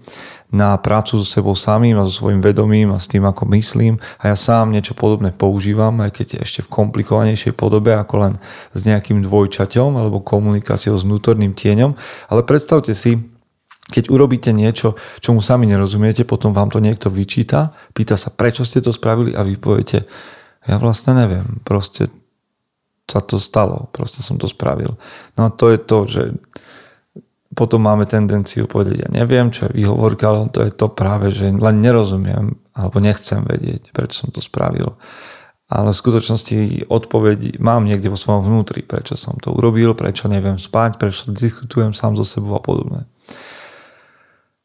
na 0.53 0.77
prácu 0.79 1.19
so 1.19 1.27
sebou 1.27 1.57
samým 1.59 1.99
a 1.99 2.07
so 2.07 2.25
svojím 2.25 2.45
vedomím 2.45 2.93
a 2.95 3.03
s 3.03 3.11
tým, 3.11 3.25
ako 3.27 3.49
myslím. 3.55 3.99
A 4.23 4.31
ja 4.31 4.37
sám 4.37 4.71
niečo 4.71 4.93
podobné 4.95 5.35
používam, 5.35 5.99
aj 6.05 6.21
keď 6.21 6.27
ešte 6.45 6.63
v 6.63 6.73
komplikovanejšej 6.73 7.55
podobe, 7.57 7.97
ako 7.97 8.15
len 8.23 8.33
s 8.77 8.87
nejakým 8.87 9.25
dvojčaťom 9.25 9.99
alebo 9.99 10.23
komunikáciou 10.23 10.95
s 10.95 11.03
vnútorným 11.03 11.57
tieňom. 11.57 11.99
Ale 12.31 12.47
predstavte 12.47 12.95
si, 12.95 13.19
keď 13.91 14.09
urobíte 14.09 14.51
niečo, 14.55 14.97
čomu 15.21 15.45
sami 15.45 15.69
nerozumiete, 15.69 16.25
potom 16.25 16.57
vám 16.57 16.73
to 16.73 16.81
niekto 16.81 17.13
vyčíta, 17.13 17.75
pýta 17.93 18.17
sa, 18.17 18.33
prečo 18.33 18.65
ste 18.65 18.81
to 18.81 18.95
spravili 18.95 19.37
a 19.37 19.45
vy 19.45 19.61
poviete, 19.61 20.09
ja 20.65 20.81
vlastne 20.81 21.13
neviem, 21.13 21.61
proste 21.67 22.09
sa 23.05 23.21
to 23.21 23.37
stalo, 23.37 23.93
proste 23.93 24.25
som 24.25 24.41
to 24.41 24.49
spravil. 24.49 24.97
No 25.37 25.47
a 25.47 25.51
to 25.53 25.69
je 25.69 25.79
to, 25.79 25.99
že 26.09 26.23
potom 27.55 27.87
máme 27.87 28.05
tendenciu 28.05 28.67
povedať, 28.67 29.07
ja 29.07 29.09
neviem, 29.11 29.55
čo 29.55 29.71
je 29.71 29.79
výhovorka, 29.79 30.27
ale 30.29 30.51
to 30.51 30.67
je 30.67 30.73
to 30.75 30.91
práve, 30.91 31.31
že 31.31 31.55
len 31.55 31.81
nerozumiem 31.81 32.59
alebo 32.75 32.99
nechcem 32.99 33.47
vedieť, 33.47 33.95
prečo 33.95 34.27
som 34.27 34.29
to 34.35 34.43
spravil. 34.43 34.99
ale 35.75 35.91
v 35.91 36.01
skutočnosti 36.03 36.87
odpoveď 36.87 37.59
mám 37.59 37.89
niekde 37.89 38.13
vo 38.13 38.21
svojom 38.21 38.47
vnútri, 38.47 38.85
prečo 38.85 39.17
som 39.17 39.35
to 39.41 39.51
urobil, 39.51 39.97
prečo 39.97 40.29
neviem 40.29 40.61
spať, 40.61 41.01
prečo 41.01 41.33
diskutujem 41.33 41.97
sám 41.97 42.15
so 42.15 42.23
sebou 42.23 42.55
a 42.55 42.63
podobne. 42.63 43.09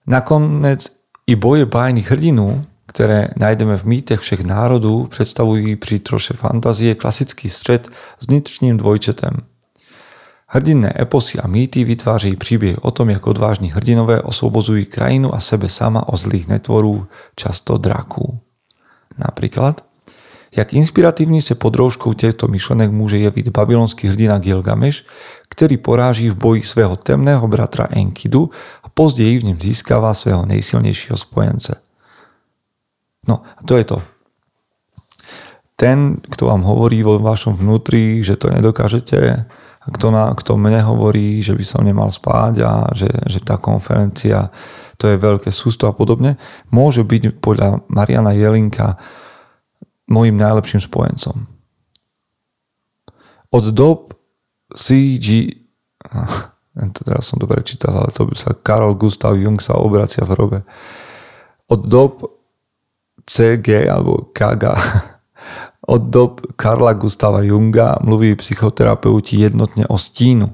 Nakoniec 0.06 0.93
i 1.25 1.34
boje 1.34 1.65
bájnych 1.65 2.10
hrdinu, 2.13 2.65
ktoré 2.89 3.34
nájdeme 3.38 3.78
v 3.78 3.86
mýtech 3.86 4.21
všech 4.21 4.45
národov, 4.45 5.13
predstavujú 5.13 5.78
pri 5.78 6.02
troše 6.02 6.34
fantázie 6.34 6.97
klasický 6.97 7.49
stred 7.49 7.89
s 7.89 8.23
vnitřným 8.25 8.82
dvojčetem. 8.82 9.48
Hrdinné 10.49 10.93
eposy 10.97 11.38
a 11.38 11.47
mýty 11.47 11.83
vytvářejí 11.83 12.35
príbeh 12.35 12.81
o 12.81 12.91
tom, 12.91 13.09
jak 13.09 13.27
odvážni 13.27 13.69
hrdinové 13.69 14.21
osvobozujú 14.21 14.89
krajinu 14.89 15.29
a 15.29 15.39
sebe 15.39 15.69
sama 15.69 16.09
o 16.09 16.17
zlých 16.17 16.47
netvorů, 16.49 17.05
často 17.38 17.77
draků. 17.77 18.39
Napríklad 19.17 19.85
Jak 20.49 20.73
inspiratívny 20.73 21.41
se 21.41 21.55
pod 21.55 21.75
rouškou 21.75 22.13
těchto 22.13 22.47
myšlenek 22.47 22.91
může 22.91 23.17
jevit 23.17 23.49
babylonský 23.49 24.07
hrdina 24.07 24.38
Gilgameš, 24.38 25.05
který 25.49 25.77
poráží 25.77 26.29
v 26.29 26.35
boji 26.35 26.63
svého 26.63 26.95
temného 26.95 27.47
bratra 27.47 27.88
Enkidu 27.89 28.49
a 28.83 28.89
později 28.89 29.39
v 29.39 29.43
něm 29.43 29.62
získává 29.62 30.13
svého 30.13 30.45
nejsilnějšího 30.45 31.17
spojence. 31.17 31.75
No 33.27 33.41
a 33.57 33.63
to 33.63 33.77
je 33.77 33.83
to. 33.83 34.01
Ten, 35.75 36.17
kto 36.31 36.45
vám 36.45 36.62
hovorí 36.62 36.99
vo 37.03 37.19
vašom 37.19 37.55
vnútri, 37.55 38.19
že 38.19 38.35
to 38.35 38.49
nedokážete, 38.49 39.45
kto, 39.87 40.11
na, 40.11 40.35
kto 40.35 40.59
mne 40.59 40.83
hovorí, 40.83 41.39
že 41.39 41.55
by 41.55 41.63
som 41.63 41.87
nemal 41.87 42.11
spať 42.11 42.53
a 42.61 42.71
že, 42.91 43.07
že 43.31 43.39
tá 43.39 43.55
konferencia 43.55 44.51
to 44.99 45.07
je 45.07 45.15
veľké 45.15 45.47
sústo 45.55 45.87
a 45.87 45.95
podobne, 45.95 46.35
môže 46.67 47.07
byť 47.07 47.39
podľa 47.39 47.87
Mariana 47.87 48.35
Jelinka 48.35 48.99
mojim 50.11 50.35
najlepším 50.35 50.83
spojencom. 50.83 51.47
Od 53.49 53.65
dob 53.71 54.11
CG 54.75 55.55
to 56.95 57.01
teraz 57.03 57.27
som 57.27 57.39
dobre 57.39 57.59
čítal, 57.63 57.95
ale 57.95 58.11
to 58.13 58.23
by 58.23 58.35
sa 58.35 58.55
Karol 58.55 58.95
Gustav 58.95 59.35
Jung 59.35 59.59
sa 59.59 59.75
obracia 59.75 60.23
v 60.23 60.31
hrobe. 60.35 60.59
Od 61.67 61.81
dob 61.85 62.23
CG 63.27 63.85
alebo 63.85 64.31
KG 64.31 64.63
od 65.89 66.02
dob 66.02 66.41
Karla 66.56 66.93
Gustava 66.93 67.41
Junga 67.41 67.95
mluví 68.02 68.36
psychoterapeuti 68.36 69.41
jednotne 69.41 69.88
o 69.88 69.97
stínu. 69.97 70.49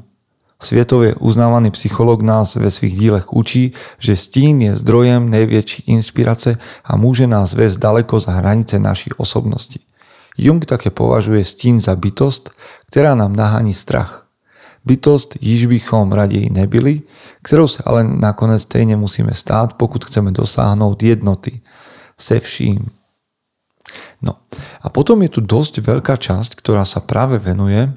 Svietově 0.62 1.16
uznávaný 1.16 1.72
psycholog 1.72 2.22
nás 2.22 2.56
ve 2.56 2.72
svých 2.72 3.00
dílech 3.00 3.34
učí, 3.34 3.74
že 4.00 4.16
stín 4.16 4.62
je 4.62 4.76
zdrojem 4.76 5.30
největší 5.30 5.84
inspirace 5.88 6.58
a 6.86 6.96
může 6.96 7.28
nás 7.28 7.54
vést 7.54 7.78
daleko 7.78 8.20
za 8.20 8.32
hranice 8.32 8.80
naší 8.80 9.12
osobnosti. 9.18 9.80
Jung 10.38 10.66
také 10.66 10.90
považuje 10.90 11.46
stín 11.46 11.80
za 11.80 11.96
bytost, 11.96 12.50
která 12.88 13.16
nám 13.16 13.36
nahání 13.36 13.74
strach. 13.74 14.28
Bytost, 14.86 15.36
již 15.42 15.66
bychom 15.66 16.12
raději 16.12 16.50
nebyli, 16.50 17.02
kterou 17.42 17.68
se 17.68 17.84
ale 17.86 18.04
nakonec 18.04 18.62
stejně 18.62 18.96
musíme 18.96 19.34
stát, 19.34 19.74
pokud 19.74 20.06
chceme 20.06 20.32
dosáhnout 20.32 21.04
jednoty 21.04 21.62
se 22.20 22.40
vším. 22.40 22.86
No 24.26 24.42
a 24.82 24.88
potom 24.90 25.22
je 25.22 25.38
tu 25.38 25.42
dosť 25.46 25.86
veľká 25.86 26.18
časť, 26.18 26.58
ktorá 26.58 26.82
sa 26.82 27.00
práve 27.06 27.38
venuje 27.38 27.94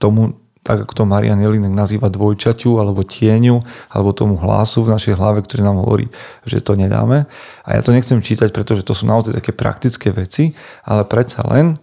tomu 0.00 0.40
tak 0.64 0.88
ako 0.88 0.92
to 0.96 1.04
Marian 1.04 1.36
Jelinek 1.36 1.76
nazýva 1.76 2.08
dvojčaťu 2.08 2.80
alebo 2.80 3.04
tieňu 3.04 3.60
alebo 3.92 4.16
tomu 4.16 4.40
hlasu 4.40 4.80
v 4.80 4.96
našej 4.96 5.20
hlave, 5.20 5.44
ktorý 5.44 5.60
nám 5.60 5.84
hovorí, 5.84 6.08
že 6.48 6.64
to 6.64 6.72
nedáme. 6.72 7.28
A 7.68 7.76
ja 7.76 7.84
to 7.84 7.92
nechcem 7.92 8.24
čítať, 8.24 8.48
pretože 8.48 8.80
to 8.80 8.96
sú 8.96 9.04
naozaj 9.04 9.36
také 9.36 9.52
praktické 9.52 10.08
veci, 10.08 10.56
ale 10.88 11.04
predsa 11.04 11.44
len 11.52 11.76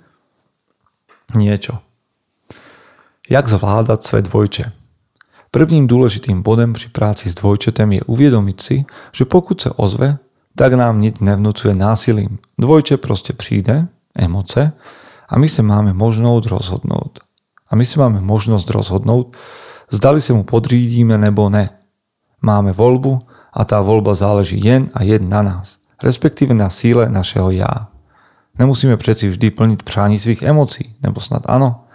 niečo. 1.38 1.78
Jak 3.30 3.46
zvládať 3.46 4.02
svet 4.02 4.26
dvojče? 4.34 4.66
Prvním 5.54 5.86
dôležitým 5.86 6.42
bodem 6.42 6.74
pri 6.74 6.90
práci 6.90 7.30
s 7.30 7.38
dvojčetem 7.38 8.02
je 8.02 8.02
uvědomit 8.10 8.60
si, 8.66 8.84
že 9.14 9.30
pokud 9.30 9.62
se 9.62 9.70
ozve, 9.78 10.18
tak 10.56 10.74
nám 10.74 11.02
nič 11.02 11.24
nevnúcuje 11.24 11.74
násilím. 11.76 12.40
Dvojče 12.60 12.98
proste 12.98 13.34
príde, 13.34 13.88
emoce, 14.16 14.76
a 15.32 15.40
my 15.40 15.48
sa 15.48 15.64
máme 15.64 15.96
možnosť 15.96 16.44
rozhodnúť. 16.52 17.24
A 17.72 17.80
my 17.80 17.88
si 17.88 17.96
máme 17.96 18.20
možnosť 18.20 18.68
rozhodnúť, 18.68 19.32
zdali 19.88 20.20
sa 20.20 20.36
mu 20.36 20.44
podřídíme 20.44 21.16
nebo 21.16 21.48
ne. 21.48 21.72
Máme 22.44 22.76
voľbu 22.76 23.24
a 23.56 23.64
tá 23.64 23.80
voľba 23.80 24.12
záleží 24.12 24.60
jen 24.60 24.92
a 24.92 25.08
jen 25.08 25.24
na 25.32 25.40
nás, 25.40 25.80
respektíve 26.04 26.52
na 26.52 26.68
síle 26.68 27.08
našeho 27.08 27.52
já. 27.52 27.88
Nemusíme 28.60 28.98
přeci 28.98 29.30
vždy 29.30 29.52
plniť 29.52 29.84
přání 29.84 30.20
svých 30.20 30.42
emocí, 30.44 30.96
nebo 31.04 31.22
snad 31.22 31.44
ano. 31.46 31.88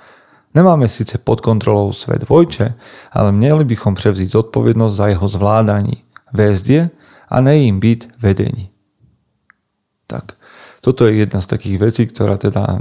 Nemáme 0.54 0.88
síce 0.88 1.18
pod 1.18 1.40
kontrolou 1.40 1.92
svet 1.92 2.24
dvojče, 2.24 2.74
ale 3.12 3.32
měli 3.32 3.64
bychom 3.64 3.94
převziť 3.94 4.30
zodpovednosť 4.30 4.96
za 4.96 5.06
jeho 5.06 5.28
zvládání, 5.28 5.96
vést 6.32 6.68
je 6.68 6.90
a 7.26 7.36
ne 7.42 7.66
im 7.66 7.82
byť 7.82 8.18
vedení. 8.18 8.70
Tak 10.06 10.38
toto 10.86 11.10
je 11.10 11.26
jedna 11.26 11.42
z 11.42 11.50
takých 11.50 11.76
vecí, 11.82 12.02
ktorá 12.06 12.38
teda 12.38 12.78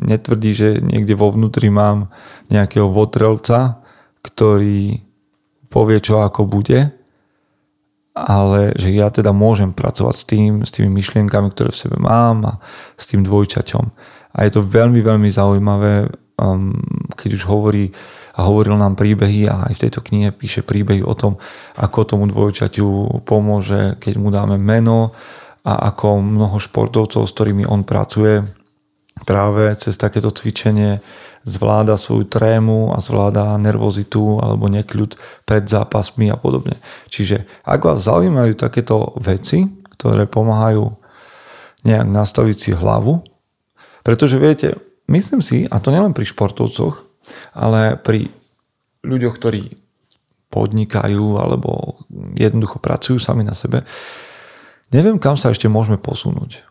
netvrdí, 0.00 0.50
že 0.56 0.68
niekde 0.80 1.12
vo 1.12 1.28
vnútri 1.28 1.68
mám 1.68 2.08
nejakého 2.48 2.88
votrelca, 2.88 3.84
ktorý 4.24 5.04
povie, 5.68 5.98
čo 6.00 6.24
ako 6.24 6.48
bude, 6.48 6.96
ale 8.12 8.76
že 8.76 8.92
ja 8.92 9.08
teda 9.08 9.32
môžem 9.32 9.72
pracovať 9.72 10.14
s 10.16 10.24
tým, 10.24 10.52
s 10.64 10.70
tými 10.72 10.88
myšlienkami, 10.92 11.48
ktoré 11.52 11.72
v 11.72 11.80
sebe 11.80 11.96
mám 12.00 12.44
a 12.44 12.52
s 12.96 13.08
tým 13.08 13.24
dvojčaťom. 13.24 13.84
A 14.32 14.48
je 14.48 14.50
to 14.52 14.64
veľmi, 14.64 15.00
veľmi 15.04 15.28
zaujímavé, 15.28 16.08
um, 16.40 16.76
keď 17.16 17.30
už 17.36 17.42
hovorí 17.48 17.92
a 18.32 18.40
hovoril 18.48 18.80
nám 18.80 18.96
príbehy 18.96 19.48
a 19.48 19.68
aj 19.68 19.72
v 19.76 19.82
tejto 19.88 20.00
knihe 20.00 20.32
píše 20.32 20.64
príbehy 20.64 21.04
o 21.04 21.12
tom, 21.12 21.36
ako 21.76 22.08
tomu 22.08 22.24
dvojčaťu 22.28 23.20
pomôže, 23.28 24.00
keď 24.00 24.14
mu 24.16 24.32
dáme 24.32 24.56
meno, 24.56 25.12
a 25.62 25.94
ako 25.94 26.18
mnoho 26.18 26.58
športovcov, 26.58 27.22
s 27.22 27.34
ktorými 27.38 27.62
on 27.70 27.86
pracuje, 27.86 28.42
práve 29.22 29.70
cez 29.78 29.94
takéto 29.94 30.34
cvičenie 30.34 30.98
zvláda 31.46 31.94
svoju 31.98 32.26
trému 32.26 32.94
a 32.94 32.98
zvláda 32.98 33.58
nervozitu 33.58 34.42
alebo 34.42 34.66
nekľud 34.70 35.14
pred 35.46 35.62
zápasmi 35.66 36.30
a 36.30 36.38
podobne. 36.38 36.78
Čiže 37.10 37.46
ak 37.66 37.80
vás 37.82 38.02
zaujímajú 38.02 38.58
takéto 38.58 39.14
veci, 39.18 39.66
ktoré 39.98 40.26
pomáhajú 40.26 40.98
nejak 41.82 42.06
nastaviť 42.06 42.56
si 42.58 42.70
hlavu, 42.74 43.22
pretože 44.02 44.38
viete, 44.38 44.78
myslím 45.06 45.42
si, 45.42 45.66
a 45.70 45.78
to 45.78 45.94
nielen 45.94 46.14
pri 46.14 46.26
športovcoch, 46.26 47.06
ale 47.52 47.98
pri 47.98 48.30
ľuďoch, 49.02 49.34
ktorí 49.38 49.62
podnikajú 50.52 51.40
alebo 51.40 52.00
jednoducho 52.36 52.76
pracujú 52.78 53.16
sami 53.16 53.42
na 53.42 53.56
sebe, 53.56 53.88
Neviem, 54.92 55.16
kam 55.16 55.40
sa 55.40 55.48
ešte 55.48 55.72
môžeme 55.72 55.96
posunúť. 55.96 56.68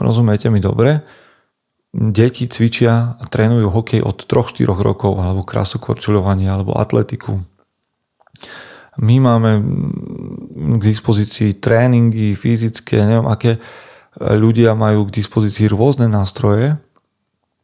Rozumiete 0.00 0.48
mi 0.48 0.64
dobre? 0.64 1.04
Deti 1.94 2.48
cvičia 2.48 3.14
a 3.20 3.24
trénujú 3.28 3.70
hokej 3.70 4.00
od 4.00 4.24
3-4 4.24 4.66
rokov, 4.72 5.20
alebo 5.20 5.46
krasokorčuľovanie, 5.46 6.48
alebo 6.48 6.74
atletiku. 6.74 7.38
My 8.98 9.20
máme 9.20 9.60
k 10.80 10.82
dispozícii 10.82 11.60
tréningy 11.60 12.34
fyzické, 12.34 13.04
neviem 13.04 13.28
aké 13.28 13.60
ľudia 14.18 14.72
majú 14.78 15.06
k 15.06 15.20
dispozícii 15.20 15.66
rôzne 15.66 16.06
nástroje 16.06 16.78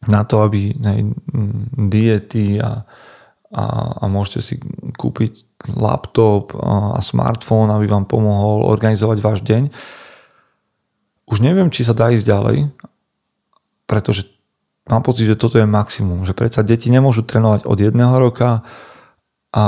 na 0.09 0.25
to, 0.25 0.41
aby 0.41 0.73
ne, 0.81 1.13
diety 1.77 2.57
a, 2.57 2.87
a, 3.53 3.63
a 4.01 4.03
môžete 4.09 4.39
si 4.41 4.55
kúpiť 4.97 5.45
laptop 5.77 6.57
a 6.57 6.97
smartfón, 6.97 7.69
aby 7.69 7.85
vám 7.85 8.09
pomohol 8.09 8.65
organizovať 8.65 9.17
váš 9.21 9.39
deň. 9.45 9.69
Už 11.29 11.37
neviem, 11.45 11.69
či 11.69 11.85
sa 11.85 11.93
dá 11.93 12.09
ísť 12.09 12.25
ďalej, 12.25 12.57
pretože 13.85 14.25
mám 14.89 15.05
pocit, 15.05 15.29
že 15.29 15.37
toto 15.37 15.61
je 15.61 15.69
maximum, 15.69 16.25
že 16.25 16.33
predsa 16.33 16.65
deti 16.65 16.89
nemôžu 16.89 17.21
trénovať 17.21 17.69
od 17.69 17.77
jedného 17.77 18.15
roka 18.17 18.65
a, 19.53 19.65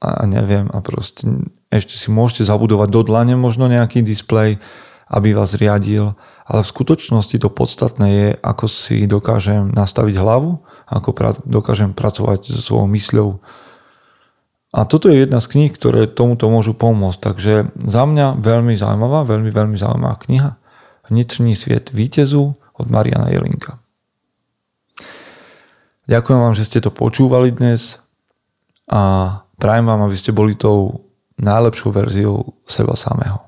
a 0.00 0.08
neviem, 0.24 0.70
a 0.72 0.80
proste 0.80 1.28
ešte 1.68 1.92
si 1.92 2.08
môžete 2.08 2.48
zabudovať 2.48 2.88
do 2.88 3.00
dlane 3.04 3.36
možno 3.36 3.68
nejaký 3.68 4.00
displej, 4.00 4.56
aby 5.08 5.32
vás 5.32 5.56
riadil, 5.56 6.12
ale 6.44 6.60
v 6.60 6.72
skutočnosti 6.72 7.36
to 7.40 7.48
podstatné 7.48 8.06
je, 8.08 8.28
ako 8.40 8.64
si 8.68 9.08
dokážem 9.08 9.72
nastaviť 9.72 10.14
hlavu, 10.20 10.60
ako 10.88 11.10
pra- 11.16 11.40
dokážem 11.44 11.96
pracovať 11.96 12.52
so 12.52 12.60
svojou 12.60 12.88
mysľou, 12.92 13.28
a 14.68 14.84
toto 14.84 15.08
je 15.08 15.24
jedna 15.24 15.40
z 15.40 15.48
kníh, 15.48 15.72
ktoré 15.72 16.04
tomuto 16.04 16.52
môžu 16.52 16.76
pomôcť. 16.76 17.20
Takže 17.24 17.54
za 17.88 18.02
mňa 18.04 18.36
veľmi 18.36 18.76
zaujímavá, 18.76 19.24
veľmi, 19.24 19.48
veľmi 19.48 19.76
zaujímavá 19.80 20.20
kniha. 20.28 20.60
Vnitřní 21.08 21.56
sviet 21.56 21.88
vítezu 21.88 22.52
od 22.76 22.86
Mariana 22.92 23.32
Jelinka. 23.32 23.80
Ďakujem 26.08 26.40
vám, 26.40 26.54
že 26.56 26.68
ste 26.68 26.84
to 26.84 26.92
počúvali 26.92 27.52
dnes 27.52 27.96
a 28.88 29.32
prajem 29.56 29.88
vám, 29.88 30.04
aby 30.04 30.16
ste 30.16 30.36
boli 30.36 30.52
tou 30.52 31.00
najlepšou 31.40 31.88
verziou 31.92 32.56
seba 32.68 32.92
samého. 32.92 33.47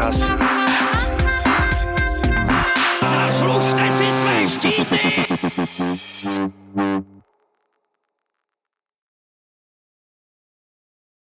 raz. 0.00 0.28
Zaslužte 3.00 3.90
si 3.90 4.10
své 4.10 4.48
štíty! 4.48 5.00